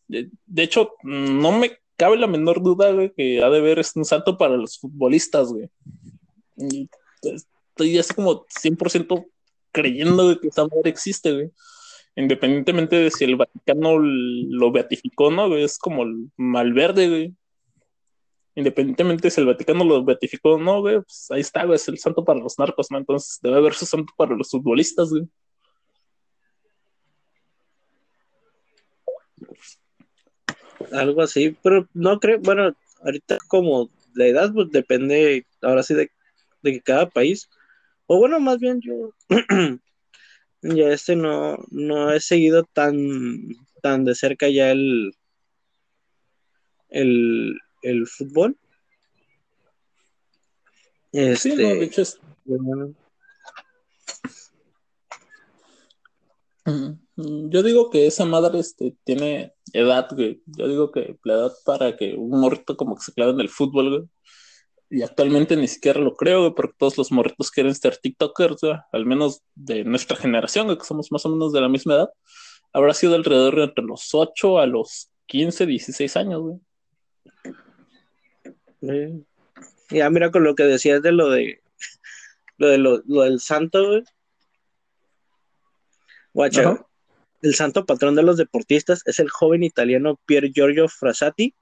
[0.08, 4.06] De, hecho, no me cabe la menor duda, güey, que ha de ver es un
[4.06, 5.70] santo para los futbolistas, güey.
[6.58, 6.90] Y
[7.24, 9.26] estoy así como 100%
[9.72, 11.52] creyendo que esa madre existe, güey
[12.16, 15.56] independientemente de si el Vaticano lo beatificó, ¿no?
[15.56, 17.36] Es como el malverde, güey.
[18.56, 21.88] Independientemente de si el Vaticano lo beatificó o no, güey, pues ahí está, güey, es
[21.90, 22.98] el santo para los narcos, ¿no?
[22.98, 25.28] Entonces debe haber su santo para los futbolistas, güey.
[30.92, 32.74] Algo así, pero no creo, bueno,
[33.04, 36.12] ahorita como la edad, pues depende, ahora sí, de,
[36.62, 37.50] de cada país.
[38.08, 39.14] O bueno, más bien yo
[40.74, 42.96] ya este no, no he seguido tan,
[43.82, 45.14] tan de cerca ya el,
[46.90, 48.58] el, fútbol.
[51.12, 52.94] Este, Sí, no, de hecho es- bueno,
[57.16, 60.42] Yo digo que esa madre este, tiene edad, güey.
[60.48, 63.50] Yo digo que la edad para que un morrito como que se clave en el
[63.50, 64.10] fútbol, güey.
[64.96, 68.76] Y actualmente ni siquiera lo creo, güey, porque todos los morritos quieren ser TikTokers, güey.
[68.94, 72.10] Al menos de nuestra generación, güey, que somos más o menos de la misma edad.
[72.72, 76.60] Habrá sido alrededor de entre los 8 a los 15, 16 años, güey.
[78.84, 79.20] eh.
[79.90, 81.62] Ya mira con lo que decías de lo de
[82.56, 84.04] lo de lo, lo del santo, güey.
[86.34, 86.86] Guacha,
[87.42, 91.54] el santo patrón de los deportistas es el joven italiano Pier Giorgio Frassati.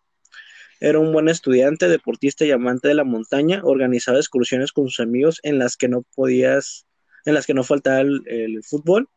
[0.84, 3.62] Era un buen estudiante, deportista y amante de la montaña.
[3.64, 6.86] Organizaba excursiones con sus amigos en las que no podías,
[7.24, 9.08] en las que no faltaba el, fútbol.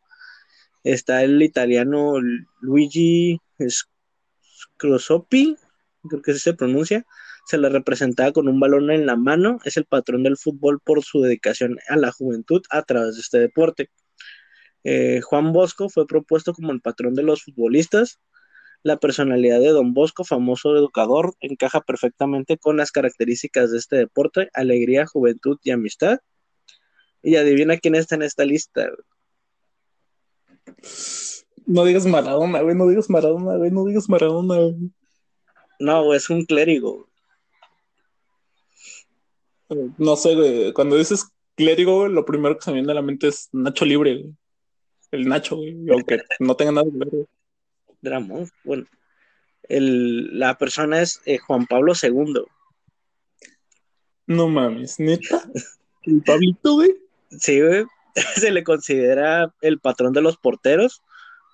[0.85, 2.21] Está el italiano
[2.61, 3.41] Luigi
[4.79, 5.57] Scrosoppi,
[6.09, 7.05] creo que así se pronuncia.
[7.47, 9.59] Se le representaba con un balón en la mano.
[9.65, 13.41] Es el patrón del fútbol por su dedicación a la juventud a través de este
[13.41, 13.91] deporte.
[14.85, 18.21] Eh, Juan Bosco fue propuesto como el patrón de los futbolistas.
[18.87, 24.49] La personalidad de Don Bosco, famoso educador, encaja perfectamente con las características de este deporte,
[24.55, 26.21] alegría, juventud y amistad.
[27.21, 28.89] Y adivina quién está en esta lista.
[31.67, 34.77] No digas Maradona, güey, no digas Maradona, güey, no digas Maradona, güey.
[35.81, 37.09] No, es un clérigo.
[39.99, 43.27] No sé, güey, cuando dices clérigo, lo primero que se me viene a la mente
[43.27, 44.35] es Nacho Libre, güey.
[45.11, 47.27] El Nacho, güey, aunque no tenga nada que ver, güey.
[48.09, 48.49] Dramón.
[48.65, 48.87] Bueno,
[49.69, 52.45] el- la persona es eh, Juan Pablo II.
[54.27, 55.49] No mames, neta.
[56.03, 56.95] El Pablito, güey.
[57.31, 57.85] Sí, güey.
[58.37, 61.03] Se le considera el patrón de los porteros.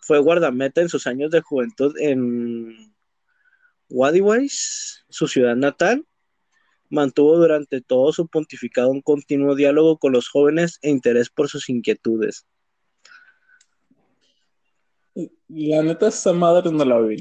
[0.03, 2.93] Fue guardameta en sus años de juventud en
[3.89, 6.07] Wadiwais, su ciudad natal.
[6.89, 11.69] Mantuvo durante todo su pontificado un continuo diálogo con los jóvenes e interés por sus
[11.69, 12.47] inquietudes.
[15.49, 17.19] La neta, esa madre no la güey.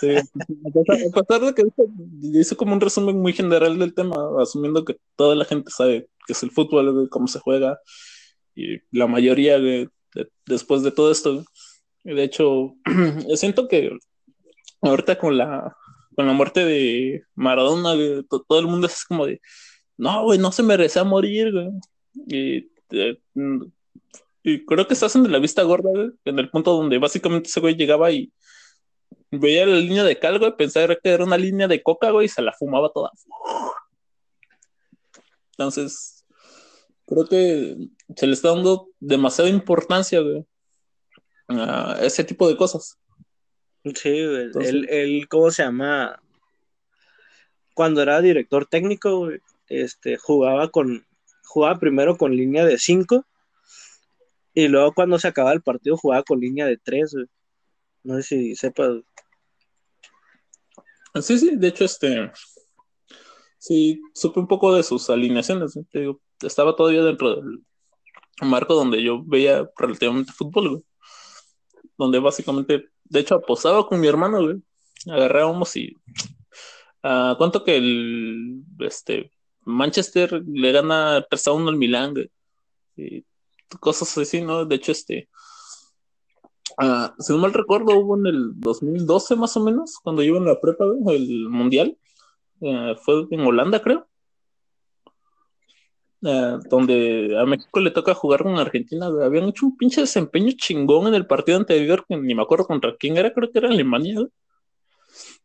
[0.00, 1.62] Sí, a pesar- de que
[2.38, 6.32] hizo, como un resumen muy general del tema, asumiendo que toda la gente sabe qué
[6.32, 7.78] es el fútbol, cómo se juega,
[8.54, 11.44] y la mayoría, güey, de- después de todo esto,
[12.04, 12.74] de hecho,
[13.34, 13.90] siento que
[14.80, 15.76] ahorita con la,
[16.14, 17.94] con la muerte de Maradona,
[18.28, 19.40] todo el mundo es como de,
[19.96, 21.68] no, güey, no se merecía morir, güey.
[22.28, 23.18] Y, eh,
[24.46, 27.48] y creo que se hacen de la vista gorda, güey, en el punto donde básicamente
[27.48, 28.30] ese güey llegaba y
[29.30, 32.28] veía la línea de cal, güey, pensaba que era una línea de coca, güey, y
[32.28, 33.10] se la fumaba toda.
[35.52, 36.26] Entonces,
[37.06, 37.74] creo que
[38.14, 40.44] se le está dando demasiada importancia, güey,
[41.48, 42.98] a ese tipo de cosas.
[43.94, 46.20] Sí, güey, Entonces- él, él, ¿cómo se llama?
[47.72, 51.06] Cuando era director técnico, güey, este, jugaba con,
[51.44, 53.24] jugaba primero con línea de 5
[54.54, 57.14] y luego cuando se acababa el partido jugaba con línea de 3,
[58.04, 59.02] No sé si sepas.
[61.20, 62.30] Sí, sí, de hecho, este,
[63.58, 65.78] sí, supe un poco de sus alineaciones.
[65.90, 67.64] Te digo, estaba todavía dentro del
[68.42, 70.84] marco donde yo veía relativamente fútbol, güey.
[71.96, 74.56] Donde básicamente, de hecho, apostaba con mi hermano, güey.
[75.08, 75.96] Agarrábamos y,
[77.02, 79.30] ah, ¿cuánto que el, este,
[79.62, 82.30] Manchester le gana 3 a 1 al Milán, güey?
[82.96, 83.24] Y
[83.80, 84.64] cosas así, ¿no?
[84.64, 85.28] De hecho, este,
[86.78, 90.46] ah, si no mal recuerdo, hubo en el 2012 más o menos, cuando yo en
[90.46, 91.96] la prepa, güey, el mundial,
[92.60, 94.08] eh, fue en Holanda, creo,
[96.26, 99.06] eh, donde a México le toca jugar con Argentina.
[99.06, 102.96] Habían hecho un pinche desempeño chingón en el partido anterior, que ni me acuerdo contra
[102.96, 104.28] quién era, creo que era Alemania, güey.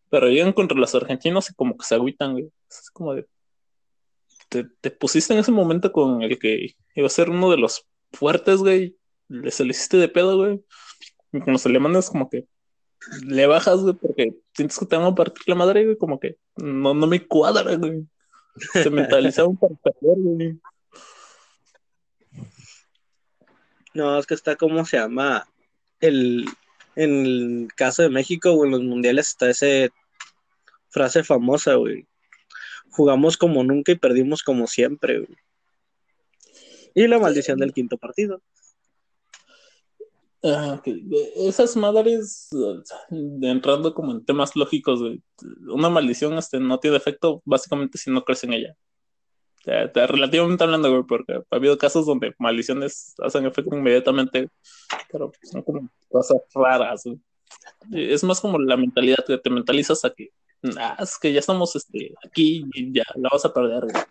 [0.09, 2.49] Pero llegan contra los argentinos y como que se agüitan, güey.
[2.69, 3.27] Es como de.
[4.49, 8.59] Te pusiste en ese momento con el que iba a ser uno de los fuertes,
[8.59, 8.97] güey.
[9.49, 10.63] Se le hiciste de pedo, güey.
[11.31, 12.47] Y con los alemanes, como que
[13.23, 15.97] le bajas, güey, porque sientes que te van a partir la madre, güey.
[15.97, 18.05] Como que no, no me cuadra, güey.
[18.73, 20.59] Se mentalizaron para perder, güey.
[23.93, 25.47] No, es que está como se llama
[25.99, 26.45] el
[26.95, 29.93] en el caso de México o en los mundiales está esa
[30.89, 32.07] frase famosa, güey.
[32.91, 35.37] Jugamos como nunca y perdimos como siempre, güey.
[36.95, 38.41] Y la maldición del quinto partido.
[40.41, 40.87] Ah, ok.
[41.35, 42.49] Esas madres,
[43.41, 45.21] entrando como en temas lógicos, güey,
[45.67, 48.75] una maldición este, no tiene efecto básicamente si no crees en ella.
[49.59, 54.49] O sea, te- relativamente hablando, güey, porque ha habido casos donde maldiciones hacen efecto inmediatamente,
[55.11, 57.03] pero son como cosas raras.
[57.03, 57.19] güey.
[58.11, 60.31] Es más como la mentalidad que te mentalizas a que,
[60.77, 63.81] ah, es que ya estamos este, aquí y ya la vas a perder.
[63.83, 64.03] güey.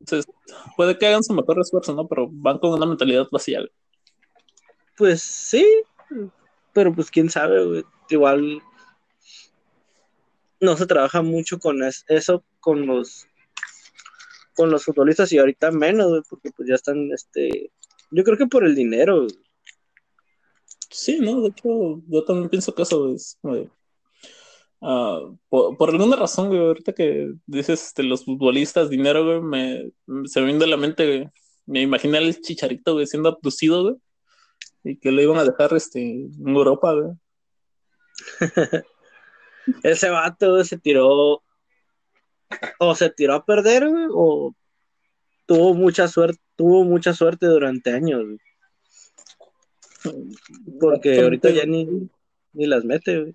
[0.00, 0.32] Entonces,
[0.76, 2.06] puede que hagan su mejor esfuerzo, ¿no?
[2.06, 3.60] Pero van con una mentalidad vacía.
[4.96, 5.64] Pues sí,
[6.72, 7.84] pero pues quién sabe, güey.
[8.08, 8.62] Igual
[10.60, 13.26] no se trabaja mucho con eso, con los
[14.54, 17.70] con los futbolistas y ahorita menos, güey, porque pues ya están, este,
[18.10, 19.26] yo creo que por el dinero.
[20.90, 23.38] Sí, no, de hecho, yo también pienso que eso es
[24.86, 29.92] ah, por, alguna razón, güey, ahorita que dices este, los futbolistas, dinero, güey, me,
[30.28, 31.28] se me viene a la mente, güey.
[31.66, 33.96] Me imaginé al chicharito, güey, siendo abducido, güey,
[34.84, 37.12] y que lo iban a dejar este, en Europa, güey.
[39.82, 41.42] Ese vato se tiró,
[42.78, 44.54] o se tiró a perder, güey, o
[45.46, 48.38] tuvo mucha suerte, tuvo mucha suerte durante años, güey.
[50.80, 52.08] Porque ahorita ya ni,
[52.52, 53.32] ni las mete, güey.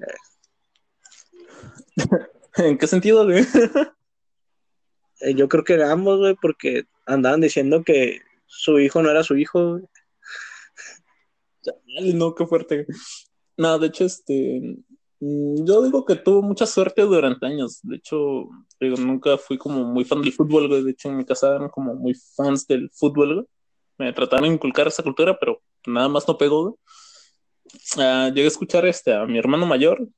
[2.58, 3.44] ¿En qué sentido, güey?
[5.24, 9.38] Eh, yo creo que ambos, güey, porque andaban diciendo que su hijo no era su
[9.38, 9.84] hijo, güey.
[12.16, 12.88] No, qué fuerte.
[13.56, 14.80] No, de hecho, este.
[15.20, 17.82] Mm, yo digo que tuvo mucha suerte durante años.
[17.84, 18.50] De hecho,
[18.80, 20.84] digo, nunca fui como muy fan del fútbol, güey.
[20.84, 23.48] De hecho, en mi casa eran como muy fans del fútbol, güey.
[24.00, 26.76] Me trataron de inculcar esa cultura, pero nada más no pegó, güey.
[28.00, 30.10] Ah, llegué a escuchar este, a mi hermano mayor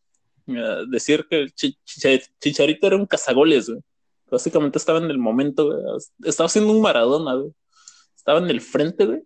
[0.46, 3.82] decir que el Chicharito era un cazagoles, güey.
[4.30, 5.80] Básicamente estaba en el momento, güey.
[6.24, 7.54] Estaba haciendo un Maradona, güey.
[8.16, 9.24] Estaba en el frente, güey.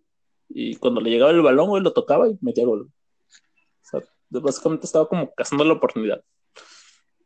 [0.49, 2.89] Y cuando le llegaba el balón, güey, lo tocaba y metía gol.
[2.89, 6.21] O sea, básicamente estaba como cazando la oportunidad.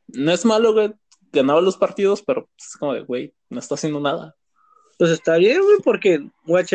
[0.08, 0.94] No es malo, güey.
[1.32, 4.36] Ganaba los partidos, pero es como de, güey, no está haciendo nada.
[4.98, 6.66] Pues está bien, güey, porque, güey,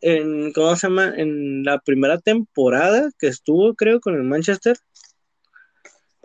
[0.00, 1.12] en, ¿cómo se llama?
[1.16, 4.78] En la primera temporada que estuvo, creo, con el Manchester,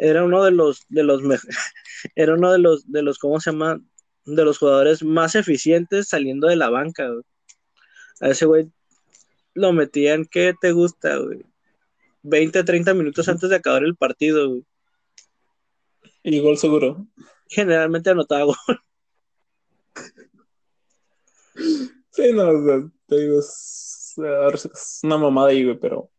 [0.02, 1.22] era uno de los, de los,
[2.16, 3.80] era uno de los, de los, ¿cómo se llama?
[4.26, 7.08] De los jugadores más eficientes saliendo de la banca,
[8.20, 8.72] A ese güey
[9.54, 11.46] lo metían, ¿qué te gusta, güey?
[12.24, 14.66] 20, 30 minutos antes de acabar el partido, güey.
[16.24, 17.06] Y gol seguro.
[17.48, 18.56] Generalmente anotaba gol.
[22.14, 24.16] Sí, no, te digo, es,
[25.04, 26.12] una mamada ahí, güey, pero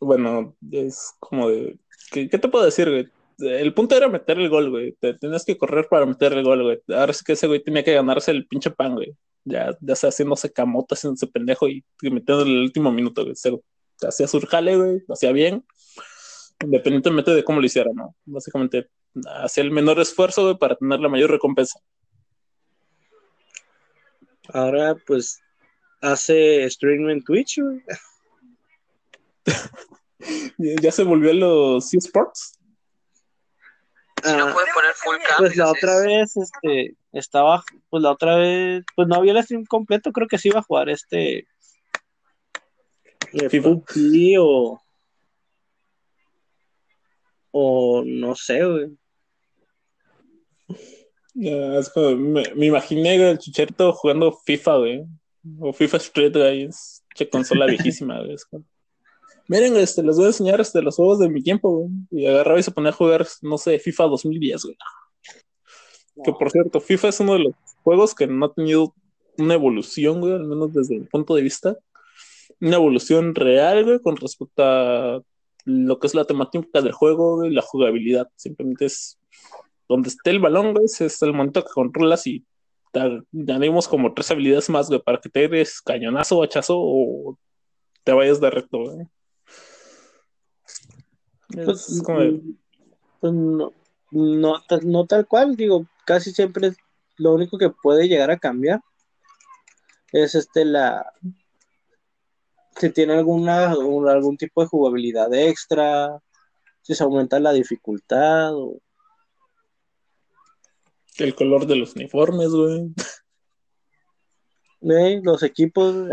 [0.00, 1.78] bueno, es como de
[2.12, 3.08] ¿Qué, te puedo decir, güey?
[3.38, 4.92] El punto era meter el gol, güey.
[5.00, 6.80] Te tenías que correr para meter el gol, güey.
[6.88, 9.16] Ahora sí que ese güey tenía que ganarse el pinche pan, güey.
[9.44, 13.34] Ya, ya sea haciéndose camota, haciéndose pendejo y metiendo el último minuto, güey.
[14.06, 15.02] hacía su jale, güey.
[15.08, 15.64] Lo hacía bien.
[16.62, 18.14] Independientemente de cómo lo hiciera, ¿no?
[18.26, 18.88] Básicamente
[19.42, 21.80] hacía el menor esfuerzo, güey, para tener la mayor recompensa.
[24.48, 25.40] Ahora, pues,
[26.00, 27.82] hace stream en Twitch, güey.
[30.58, 32.58] ya se volvió a los eSports.
[34.24, 34.54] Ah,
[35.38, 39.64] pues la otra vez, este, estaba, pues la otra vez, pues no había el stream
[39.64, 41.46] completo, creo que sí iba a jugar este
[43.50, 43.68] FIFA
[44.40, 44.80] o
[47.52, 48.88] o no sé, güey.
[51.34, 55.04] me, me, imaginé el chicharito jugando FIFA, güey.
[55.60, 56.64] O FIFA Street, güey.
[56.64, 58.36] Es consola viejísima, güey.
[59.48, 61.90] Miren, este, les voy a enseñar este, los juegos de mi tiempo, güey.
[62.10, 64.76] Y agarraba y se ponía a jugar, no sé, FIFA 2010, güey.
[66.24, 68.94] Que por cierto, FIFA es uno de los juegos que no ha tenido
[69.38, 71.76] una evolución, güey, al menos desde mi punto de vista.
[72.60, 75.22] Una evolución real, güey, con respecto a
[75.64, 78.28] lo que es la temática del juego, y la jugabilidad.
[78.36, 79.18] Simplemente es
[79.88, 82.44] donde esté el balón, güey, es el momento que controlas y
[83.32, 87.38] ganemos como tres habilidades más, güey, para que te des cañonazo, hachazo o
[88.04, 89.06] te vayas de recto, güey.
[91.52, 92.02] Pues,
[93.20, 93.72] pues, no,
[94.10, 96.72] no, tal cual, digo, casi siempre
[97.16, 98.80] lo único que puede llegar a cambiar
[100.12, 101.12] es este la
[102.76, 106.20] si tiene alguna algún tipo de jugabilidad extra,
[106.80, 108.80] si se aumenta la dificultad o
[111.18, 112.90] el color de los uniformes, güey.
[115.22, 116.08] los equipos,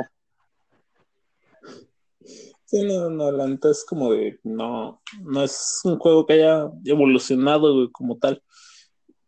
[2.70, 6.70] Sí, no, no, la neta es como de, no, no es un juego que haya
[6.86, 8.44] evolucionado como tal.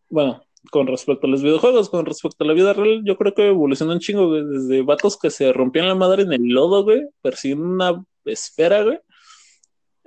[0.09, 3.47] Bueno, con respecto a los videojuegos, con respecto a la vida real, yo creo que
[3.47, 7.01] evolucionó un chingo, güey, desde vatos que se rompían la madre en el lodo, güey,
[7.23, 8.99] persiguiendo una esfera, güey,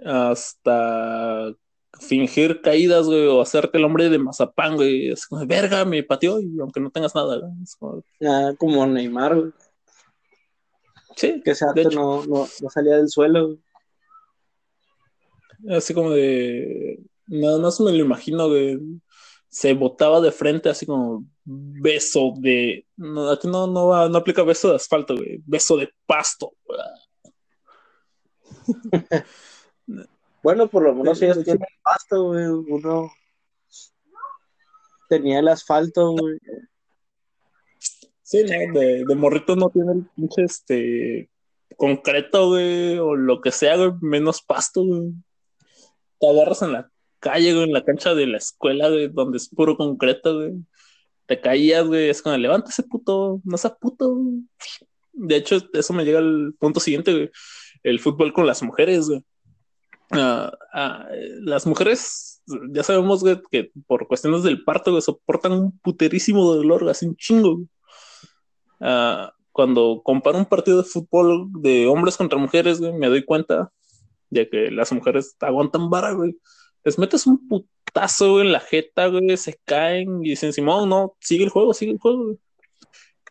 [0.05, 1.53] hasta
[2.01, 6.41] fingir caídas, güey, o hacerte el hombre de mazapán, güey, es como, verga, me pateó,
[6.41, 7.53] y aunque no tengas nada, güey.
[7.81, 8.05] como...
[8.25, 9.53] Ah, como Neymar, güey.
[11.17, 13.59] Sí, que ese arte no, no, salía del suelo.
[15.71, 17.01] Así como de.
[17.27, 18.81] Nada más me lo imagino, de.
[19.49, 22.87] se botaba de frente así como beso de.
[22.97, 25.41] No, aquí no, no, no aplica beso de asfalto, güey.
[25.47, 26.53] Beso de pasto.
[30.43, 32.47] bueno, por lo menos ellos tienen pasto, güey.
[32.47, 33.11] Uno
[35.09, 36.39] tenía el asfalto, güey.
[38.25, 41.29] Sí, no, de, de morrito no tiene el pinche este
[41.77, 45.13] concreto, güey, o lo que sea, güey, menos pasto, güey.
[46.19, 49.51] Te agarras en la calle, güey, en la cancha de la escuela, güey, donde es
[49.51, 50.55] puro concreto, güey.
[51.27, 54.17] Te caías, güey, es como, levántese, puto, no seas puto.
[55.13, 57.31] De hecho, eso me llega al punto siguiente, güey.
[57.83, 59.23] El fútbol con las mujeres, güey.
[60.13, 61.09] Ah, ah,
[61.43, 66.89] las mujeres, ya sabemos, güey, que por cuestiones del parto, güey, soportan un puterísimo dolor,
[66.89, 67.69] así un chingo, güey.
[68.81, 73.73] Ah, cuando comparo un partido de fútbol de hombres contra mujeres, güey, me doy cuenta
[74.31, 76.37] de que las mujeres aguantan vara, güey.
[76.85, 81.45] Les metes un putazo en la jeta, güey, se caen y dicen, Simón, no, sigue
[81.45, 82.39] el juego, sigue el juego, güey.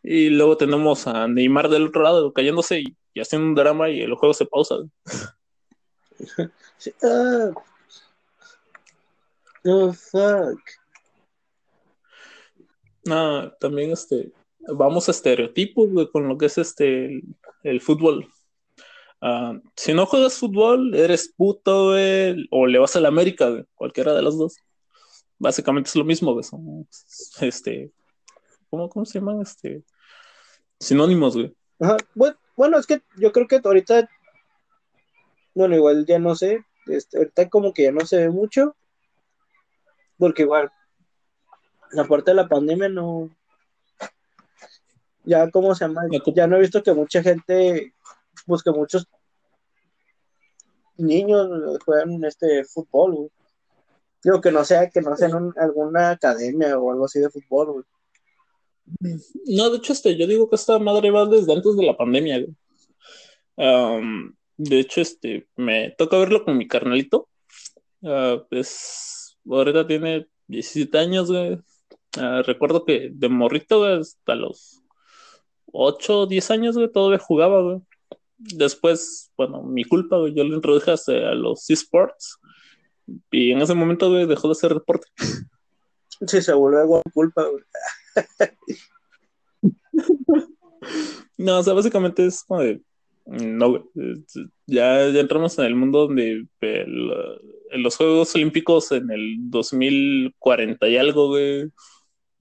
[0.04, 4.16] Y luego tenemos a Neymar del otro lado cayéndose y, haciendo un drama y el
[4.16, 4.76] juego se pausa.
[7.02, 7.52] Ah.
[9.66, 10.60] Oh, fuck.
[13.06, 14.34] No, también este,
[14.68, 17.22] vamos a estereotipos con lo que es este
[17.64, 18.28] el, fútbol.
[19.22, 24.22] Ah, si no juegas fútbol, eres puto, o le vas a la América, cualquiera de
[24.22, 24.58] los dos.
[25.40, 26.40] Básicamente es lo mismo,
[27.42, 27.92] este,
[28.70, 29.42] ¿cómo, ¿cómo, se llaman?
[29.42, 29.84] Este,
[30.80, 31.54] sinónimos, güey.
[32.56, 34.08] Bueno, es que yo creo que ahorita,
[35.54, 38.76] bueno, igual ya no sé, este, ahorita como que ya no se ve mucho,
[40.18, 40.72] porque igual,
[41.92, 43.30] la parte de la pandemia no,
[45.24, 46.02] ya como se llama,
[46.36, 47.94] ya no he visto que mucha gente,
[48.46, 49.08] pues que muchos
[50.98, 51.50] niños
[51.86, 53.32] juegan este fútbol,
[54.24, 57.86] Digo que no sea, que no sea en alguna academia o algo así de fútbol,
[59.48, 62.46] No, de hecho, este, yo digo que esta madre va desde antes de la pandemia,
[64.56, 67.28] de hecho, este, me toca verlo con mi carnalito.
[68.02, 71.60] Uh, pues ahorita tiene 17 años, güey.
[72.18, 74.83] Ah, recuerdo que de morrito, hasta los
[75.74, 77.80] 8 o 10 años, güey, todavía jugaba, güey.
[78.38, 82.40] Después, bueno, mi culpa, güey, yo le introduje a los esports
[83.32, 85.08] y en ese momento, güey, dejó de hacer deporte.
[86.28, 87.64] Sí, se volvió algo culpa, güey.
[91.38, 92.82] no, o sea, básicamente es como de,
[93.26, 93.84] no, güey,
[94.68, 100.98] ya, ya entramos en el mundo donde en los Juegos Olímpicos en el 2040 y
[100.98, 101.72] algo, güey,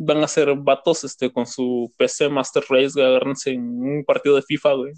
[0.04, 4.36] van a ser vatos este, con su PC Master Race, güey, agárrense en un partido
[4.36, 4.92] de FIFA, güey.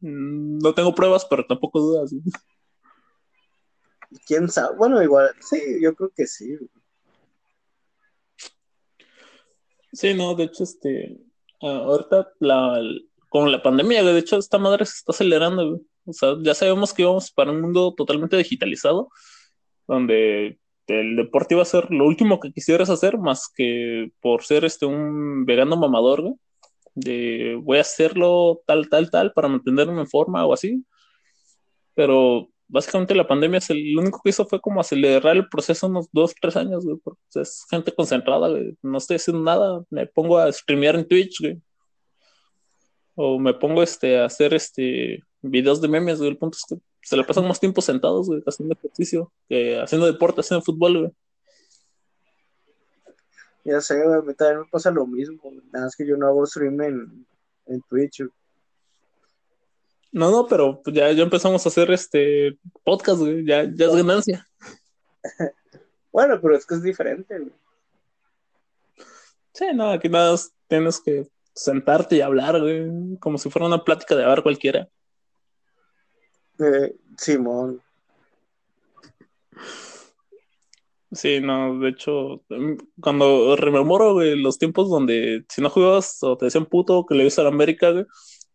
[0.00, 2.14] Mm, no tengo pruebas, pero tampoco dudas.
[4.26, 4.76] ¿Quién sabe?
[4.76, 6.56] Bueno, igual, sí, yo creo que sí.
[9.92, 11.18] Sí, no, de hecho, este,
[11.60, 12.80] ahorita la,
[13.28, 15.82] con la pandemia, de hecho, esta madre se está acelerando, güey.
[16.06, 19.10] O sea, ya sabemos que íbamos para un mundo totalmente digitalizado,
[19.86, 20.58] donde
[20.88, 24.86] el deporte iba a ser lo último que quisieras hacer, más que por ser este
[24.86, 26.34] un vegano mamador,
[26.94, 30.84] de voy a hacerlo tal, tal, tal para mantenerme en forma o así.
[31.94, 35.86] Pero básicamente la pandemia es el, lo único que hizo fue como acelerar el proceso
[35.86, 38.76] unos dos, tres años, güey, porque es gente concentrada, güey.
[38.82, 41.60] No estoy haciendo nada, me pongo a streamear en Twitch, güey.
[43.14, 46.30] O me pongo este, a hacer este videos de memes, güey.
[46.30, 50.06] El punto es que se le pasan más tiempo sentados, güey, haciendo ejercicio, que haciendo
[50.06, 51.12] deporte, haciendo fútbol, güey.
[53.64, 55.40] Ya sé, güey, a mí también me pasa lo mismo.
[55.72, 57.26] Nada más que yo no hago stream en,
[57.66, 58.22] en Twitch.
[60.10, 63.44] No, no, pero ya, ya empezamos a hacer este podcast, güey.
[63.44, 64.46] Ya, ya es ganancia.
[66.12, 67.52] bueno, pero es que es diferente, güey.
[69.52, 73.84] Sí, no, aquí nada más tienes que sentarte y hablar, güey, como si fuera una
[73.84, 74.88] plática de bar cualquiera.
[76.58, 77.80] Eh, Simón.
[81.10, 86.46] Sí, no, de hecho, em, cuando rememoro, los tiempos donde si no jugabas o te
[86.46, 88.04] decían puto que le ibas a la América, güey,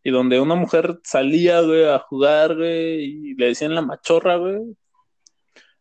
[0.03, 4.59] y donde una mujer salía, güey, a jugar, güey, y le decían la machorra, güey,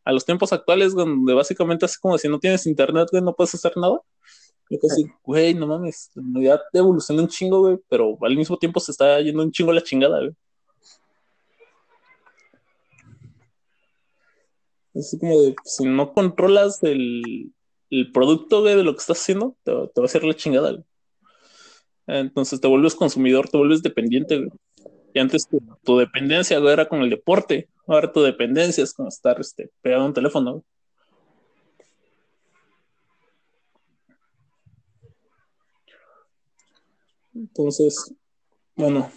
[0.04, 3.54] a los tiempos actuales, donde básicamente es como si no tienes internet, güey, no puedes
[3.54, 4.00] hacer nada.
[4.70, 8.92] Yo casi, güey, no mames, ya evoluciona un chingo, güey, pero al mismo tiempo se
[8.92, 10.34] está yendo un chingo la chingada, güey.
[14.94, 17.52] Así como de, si no controlas el,
[17.90, 20.72] el producto de lo que estás haciendo, te, va a hacer la chingada.
[20.72, 20.84] Güey.
[22.06, 24.38] Entonces te vuelves consumidor, te vuelves dependiente.
[24.38, 24.50] Güey.
[25.14, 25.46] Y antes
[25.84, 30.06] tu, dependencia era con el deporte, ahora tu dependencia es con estar este, pegado a
[30.06, 30.64] un teléfono.
[37.34, 38.14] Entonces,
[38.74, 39.10] bueno,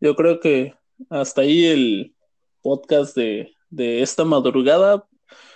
[0.00, 0.74] yo creo que
[1.10, 2.14] hasta ahí el
[2.62, 5.06] podcast de de esta madrugada.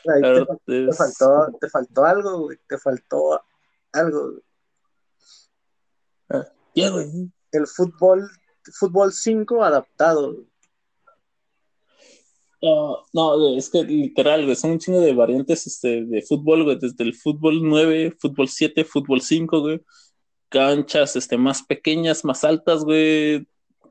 [0.04, 2.58] te, faltó, te faltó algo, güey.
[2.68, 3.42] Te faltó
[3.92, 4.40] algo.
[6.28, 7.30] Ah, güey?
[7.52, 8.30] El fútbol,
[8.72, 10.44] fútbol 5 adaptado.
[12.62, 16.78] Uh, no, es que literal, güey, son un chingo de variantes este, de fútbol, güey,
[16.78, 19.80] desde el fútbol 9, fútbol 7, fútbol 5, güey,
[20.50, 23.48] canchas este, más pequeñas, más altas, güey,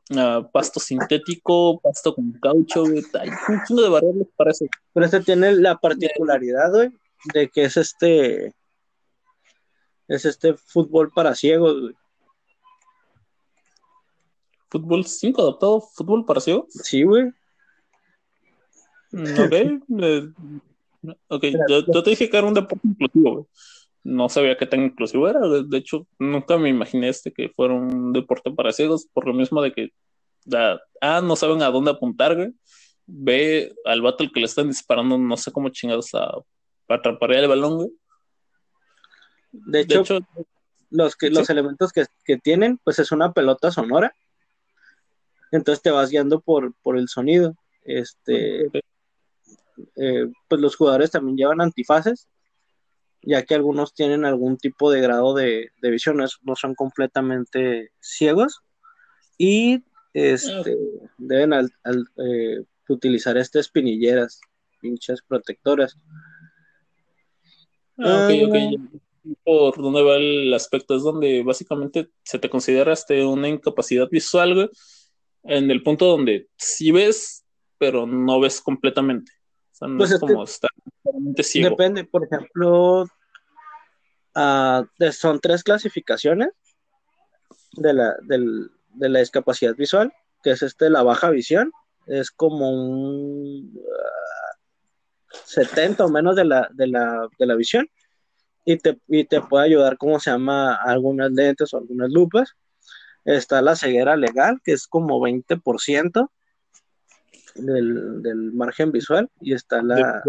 [0.09, 4.65] uh, pasto sintético, pasto con caucho, güey, hay un chingo de variables para eso.
[4.93, 6.89] Pero este tiene la particularidad, güey,
[7.33, 8.53] de que es este,
[10.07, 11.95] es este fútbol para ciegos, güey.
[14.69, 15.81] ¿Fútbol 5 adaptado?
[15.81, 16.65] ¿Fútbol para ciegos?
[16.69, 17.31] Sí, güey.
[19.11, 20.31] Ok, eh,
[21.27, 23.45] ok, yo, te dije que era un deporte inclusivo, güey.
[24.03, 28.13] No sabía qué tan inclusivo era, de hecho, nunca me imaginé este que fuera un
[28.13, 29.89] deporte para ciegos, por lo mismo de que,
[31.01, 32.53] ah, no saben a dónde apuntar, güey.
[33.05, 36.31] Ve al vato al que le están disparando, no sé cómo chingados a,
[36.87, 37.89] atrapar el balón, güey.
[39.51, 40.19] De hecho,
[40.89, 44.13] los, que, los elementos que, que, tienen, pues es una pelota sonora.
[45.51, 47.55] Entonces te vas guiando por, por el sonido.
[47.83, 48.69] Este,
[49.95, 52.27] eh, pues los jugadores también llevan antifaces,
[53.21, 58.61] ya que algunos tienen algún tipo de grado de, visión, no, son completamente ciegos
[59.37, 60.77] y este,
[61.17, 64.39] deben eh, utilizar estas espinilleras,
[64.81, 65.97] pinches protectoras.
[67.97, 69.35] Ah, ok, ok.
[69.43, 74.71] Por donde va el aspecto es donde básicamente se te considera este, una incapacidad visual,
[75.43, 77.45] en el punto donde si ves,
[77.77, 79.31] pero no ves completamente
[79.79, 81.69] pues es como ciego.
[81.69, 83.03] Depende, por ejemplo,
[84.35, 86.49] uh, son tres clasificaciones
[87.73, 90.13] de la, del, de la discapacidad visual,
[90.43, 91.71] que es este, la baja visión,
[92.07, 97.87] es como un uh, ah, 70 o menos de la, de la, de la visión,
[98.65, 102.53] y te, y te puede ayudar, como se llama, algunas lentes o algunas lupas.
[103.25, 106.29] Está la ceguera legal, que es como 20%,
[107.55, 110.23] del, margen visual y está la,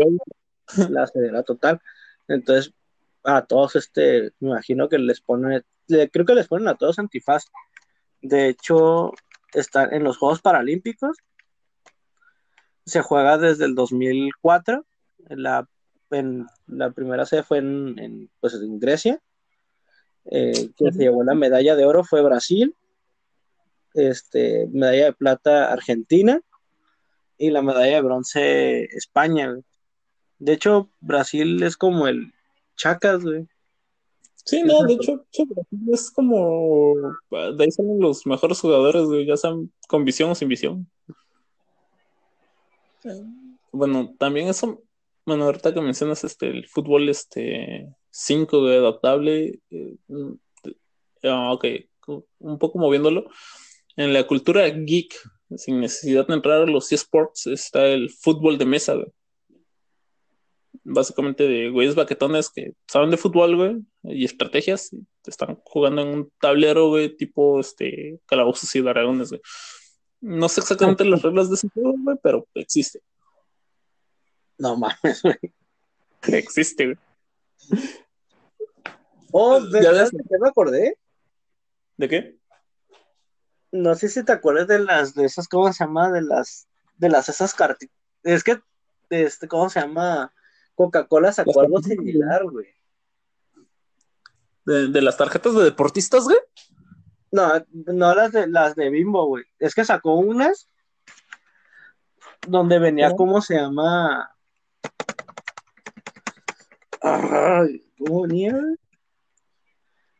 [0.88, 1.80] la ceguera total.
[2.28, 2.72] Entonces,
[3.24, 7.46] a todos, este, me imagino que les ponen, creo que les ponen a todos antifaz.
[8.22, 9.12] De hecho,
[9.52, 11.16] está en los Juegos Paralímpicos.
[12.86, 14.84] Se juega desde el 2004.
[15.28, 15.68] La,
[16.10, 19.20] en, la primera sede fue en, pues, en Grecia.
[20.26, 22.74] Eh, quien se llevó la medalla de oro fue Brasil.
[23.94, 26.40] Este, medalla de plata Argentina
[27.40, 29.58] y la medalla de bronce España,
[30.38, 32.34] De hecho, Brasil es como el
[32.76, 33.48] Chacas, güey.
[34.44, 36.94] Sí, no, de hecho, Brasil es como.
[37.30, 40.86] De ahí salen los mejores jugadores, güey, ya sean con visión o sin visión.
[43.72, 44.82] Bueno, también eso.
[45.24, 49.60] Bueno, ahorita que mencionas este, el fútbol este 5 de adaptable.
[49.70, 49.96] Eh,
[51.24, 51.64] ah, ok,
[52.38, 53.30] un poco moviéndolo.
[53.96, 55.14] En la cultura geek
[55.56, 59.12] sin necesidad de entrar a los eSports, está el fútbol de mesa, güey.
[60.82, 66.08] Básicamente de güeyes baquetones que saben de fútbol, güey, y estrategias, y están jugando en
[66.08, 69.40] un tablero, güey, tipo este calabozos y dragones, güey.
[70.20, 73.00] No sé exactamente las reglas de ese juego, güey, pero existe.
[74.58, 75.36] No mames, güey.
[76.28, 76.98] Existe, güey.
[79.32, 80.10] Oh, ¿verdad?
[80.12, 80.96] ¿Ya me acordé?
[81.96, 82.39] ¿De qué?
[83.72, 86.10] No sé si te acuerdas de las, de esas, ¿cómo se llama?
[86.10, 87.88] De las, de las esas cartas.
[88.22, 88.60] Es que,
[89.10, 90.32] este, ¿cómo se llama?
[90.74, 92.68] Coca-Cola sacó algo similar, güey.
[94.64, 96.38] ¿De, las tarjetas de deportistas, güey?
[97.32, 99.44] No, no las de las de Bimbo, güey.
[99.58, 100.68] Es que sacó unas
[102.46, 104.34] donde venía, ¿cómo se llama?
[107.02, 108.58] Ay, ¿cómo venía?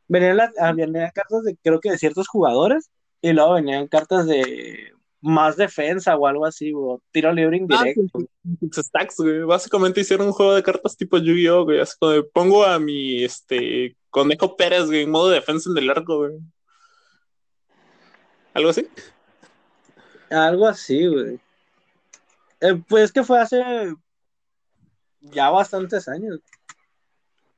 [0.08, 2.90] Venían las, venían cartas de, creo que de ciertos jugadores
[3.22, 8.82] y luego venían cartas de más defensa o algo así, o tiro libre ah, indirecto.
[8.82, 9.42] stacks, güey.
[9.42, 11.80] Básicamente hicieron un juego de cartas tipo Yu-Gi-Oh, güey.
[11.80, 15.90] Así como pongo a mi este conejo Pérez, güey, en modo de defensa en el
[15.90, 16.38] arco, güey.
[18.54, 18.88] ¿Algo así?
[20.30, 21.40] Algo así, güey.
[22.60, 23.62] Eh, pues que fue hace
[25.20, 26.40] ya bastantes años.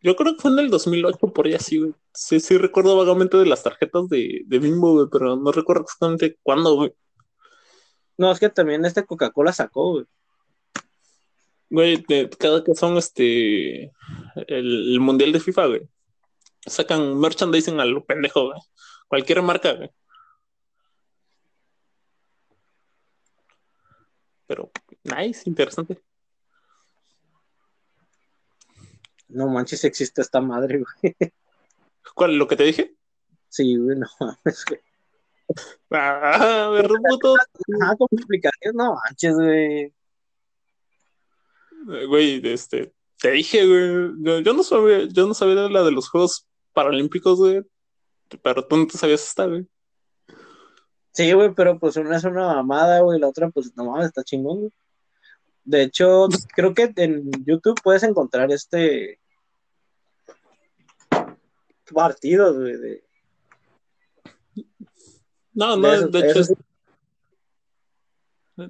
[0.03, 1.95] Yo creo que fue en el 2008, por ahí así, güey.
[2.13, 6.39] Sí, sí recuerdo vagamente de las tarjetas de, de Bimbo, güey, pero no recuerdo exactamente
[6.43, 6.93] cuándo, güey.
[8.19, 10.07] No, es que también este Coca-Cola sacó, güey.
[11.71, 12.05] Güey,
[12.39, 13.93] cada que son este
[14.49, 15.89] el, mundial de FIFA, güey.
[16.67, 18.61] Sacan merchandising a lo pendejo, güey.
[19.09, 19.91] Cualquier marca, güey.
[24.47, 24.71] Pero,
[25.05, 26.03] nice, interesante.
[29.33, 31.17] No manches, existe esta madre, güey.
[32.15, 32.37] ¿Cuál?
[32.37, 32.95] ¿Lo que te dije?
[33.49, 34.81] Sí, güey, no mames, güey.
[35.91, 37.35] Ah, me reputo.
[37.99, 38.75] ¿cómo explicarías?
[38.75, 39.93] No manches, güey.
[42.07, 44.15] Güey, este, te dije, güey.
[44.21, 47.63] Yo, yo no sabía, yo no sabía la de los Juegos Paralímpicos, güey.
[48.43, 49.67] Pero tú no te sabías esta, güey.
[51.13, 54.25] Sí, güey, pero pues una es una mamada, güey, la otra, pues no mames, está
[54.25, 54.73] chingón, güey.
[55.65, 59.21] De hecho, creo que en YouTube puedes encontrar este
[61.93, 63.05] partidos, güey, de,
[65.55, 66.57] No, de no, esos- de hecho, esos-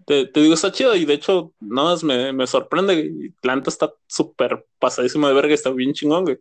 [0.06, 2.94] te, te digo, está chido y de hecho, nada más me, me sorprende.
[3.00, 6.38] y La neta está súper pasadísimo de verga, está bien chingón, güey.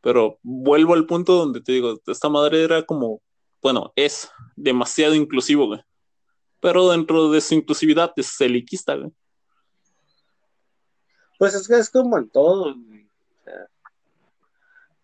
[0.00, 3.20] Pero vuelvo al punto donde te digo, esta madre era como,
[3.62, 5.80] bueno, es demasiado inclusivo, güey.
[6.60, 9.10] Pero dentro de su inclusividad es eliquista, güey.
[11.38, 13.04] Pues es que es como en todo, güey.
[13.04, 13.68] O sea,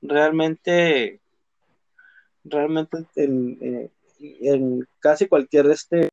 [0.04, 1.20] realmente,
[2.44, 3.90] realmente en, en-
[4.20, 6.08] en casi cualquier este,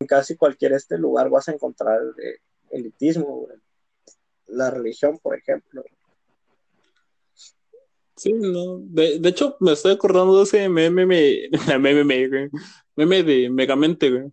[0.00, 2.38] en casi cualquier este lugar vas a encontrar eh,
[2.70, 3.46] elitismo.
[4.48, 5.82] La religión, por ejemplo.
[8.16, 8.78] Sí, no.
[8.80, 11.48] De, de hecho, me estoy acordando de ese meme, me-
[11.78, 12.50] meme, meme,
[12.94, 14.30] meme de Megamente.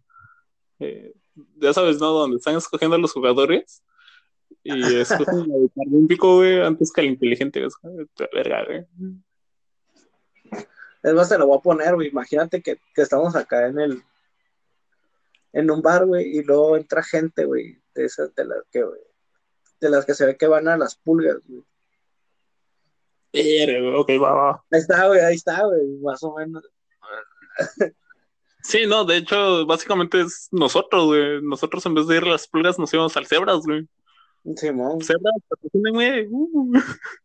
[0.80, 1.14] Eh,
[1.58, 2.12] ya sabes, ¿no?
[2.12, 3.84] Donde están escogiendo los jugadores
[4.64, 8.08] y escogen al paralímpico, güey, antes que al inteligente, güey.
[8.34, 8.86] Verga, güey.
[11.04, 12.08] Es más, te lo voy a poner, güey.
[12.08, 14.04] Imagínate que, que estamos acá en el,
[15.52, 19.02] en un bar, güey, y luego entra gente, güey, de esas, de las que, güey,
[19.82, 21.64] de las que se ve que van a las pulgas, güey,
[23.96, 24.64] Ok, va, va.
[24.72, 26.64] Ahí está, güey, ahí está, güey, más o menos.
[28.62, 31.42] Sí, no, de hecho, básicamente es nosotros, güey.
[31.42, 33.86] Nosotros en vez de ir a las pulgas nos íbamos al cebras, güey.
[34.56, 35.02] Simón.
[35.02, 36.28] Cebras, patrocínenme, güey.
[36.30, 36.74] Uh.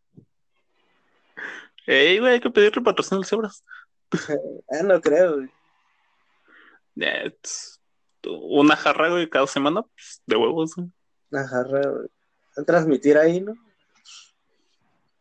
[1.86, 3.64] Ey, güey, hay que pedirle patrocinio al cebras.
[4.12, 5.48] Eh, no creo, güey.
[8.26, 10.88] Una jarra, güey, cada semana, pues, de huevos, güey.
[11.30, 12.08] Una jarra, güey.
[12.56, 13.54] A transmitir ahí, ¿no?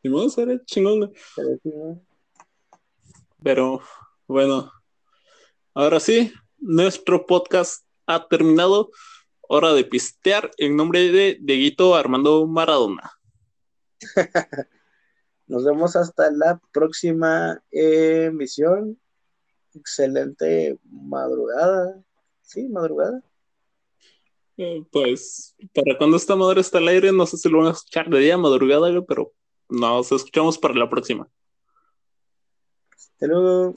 [0.04, 1.14] A ver, chingón, güey.
[1.36, 2.02] Pero ¿no?
[3.43, 3.82] Pero,
[4.28, 4.72] bueno,
[5.74, 8.89] ahora sí, nuestro podcast ha terminado.
[9.50, 13.12] Hora de pistear en nombre de Dieguito Armando Maradona.
[15.48, 19.00] Nos vemos hasta la próxima emisión.
[19.74, 22.04] Excelente madrugada.
[22.41, 23.24] Sí, madrugada.
[24.58, 27.72] Eh, pues, para cuando esta madre está al aire, no sé si lo van a
[27.72, 29.32] escuchar de día, madrugada, pero
[29.70, 31.30] nos escuchamos para la próxima.
[32.95, 33.76] Hasta luego.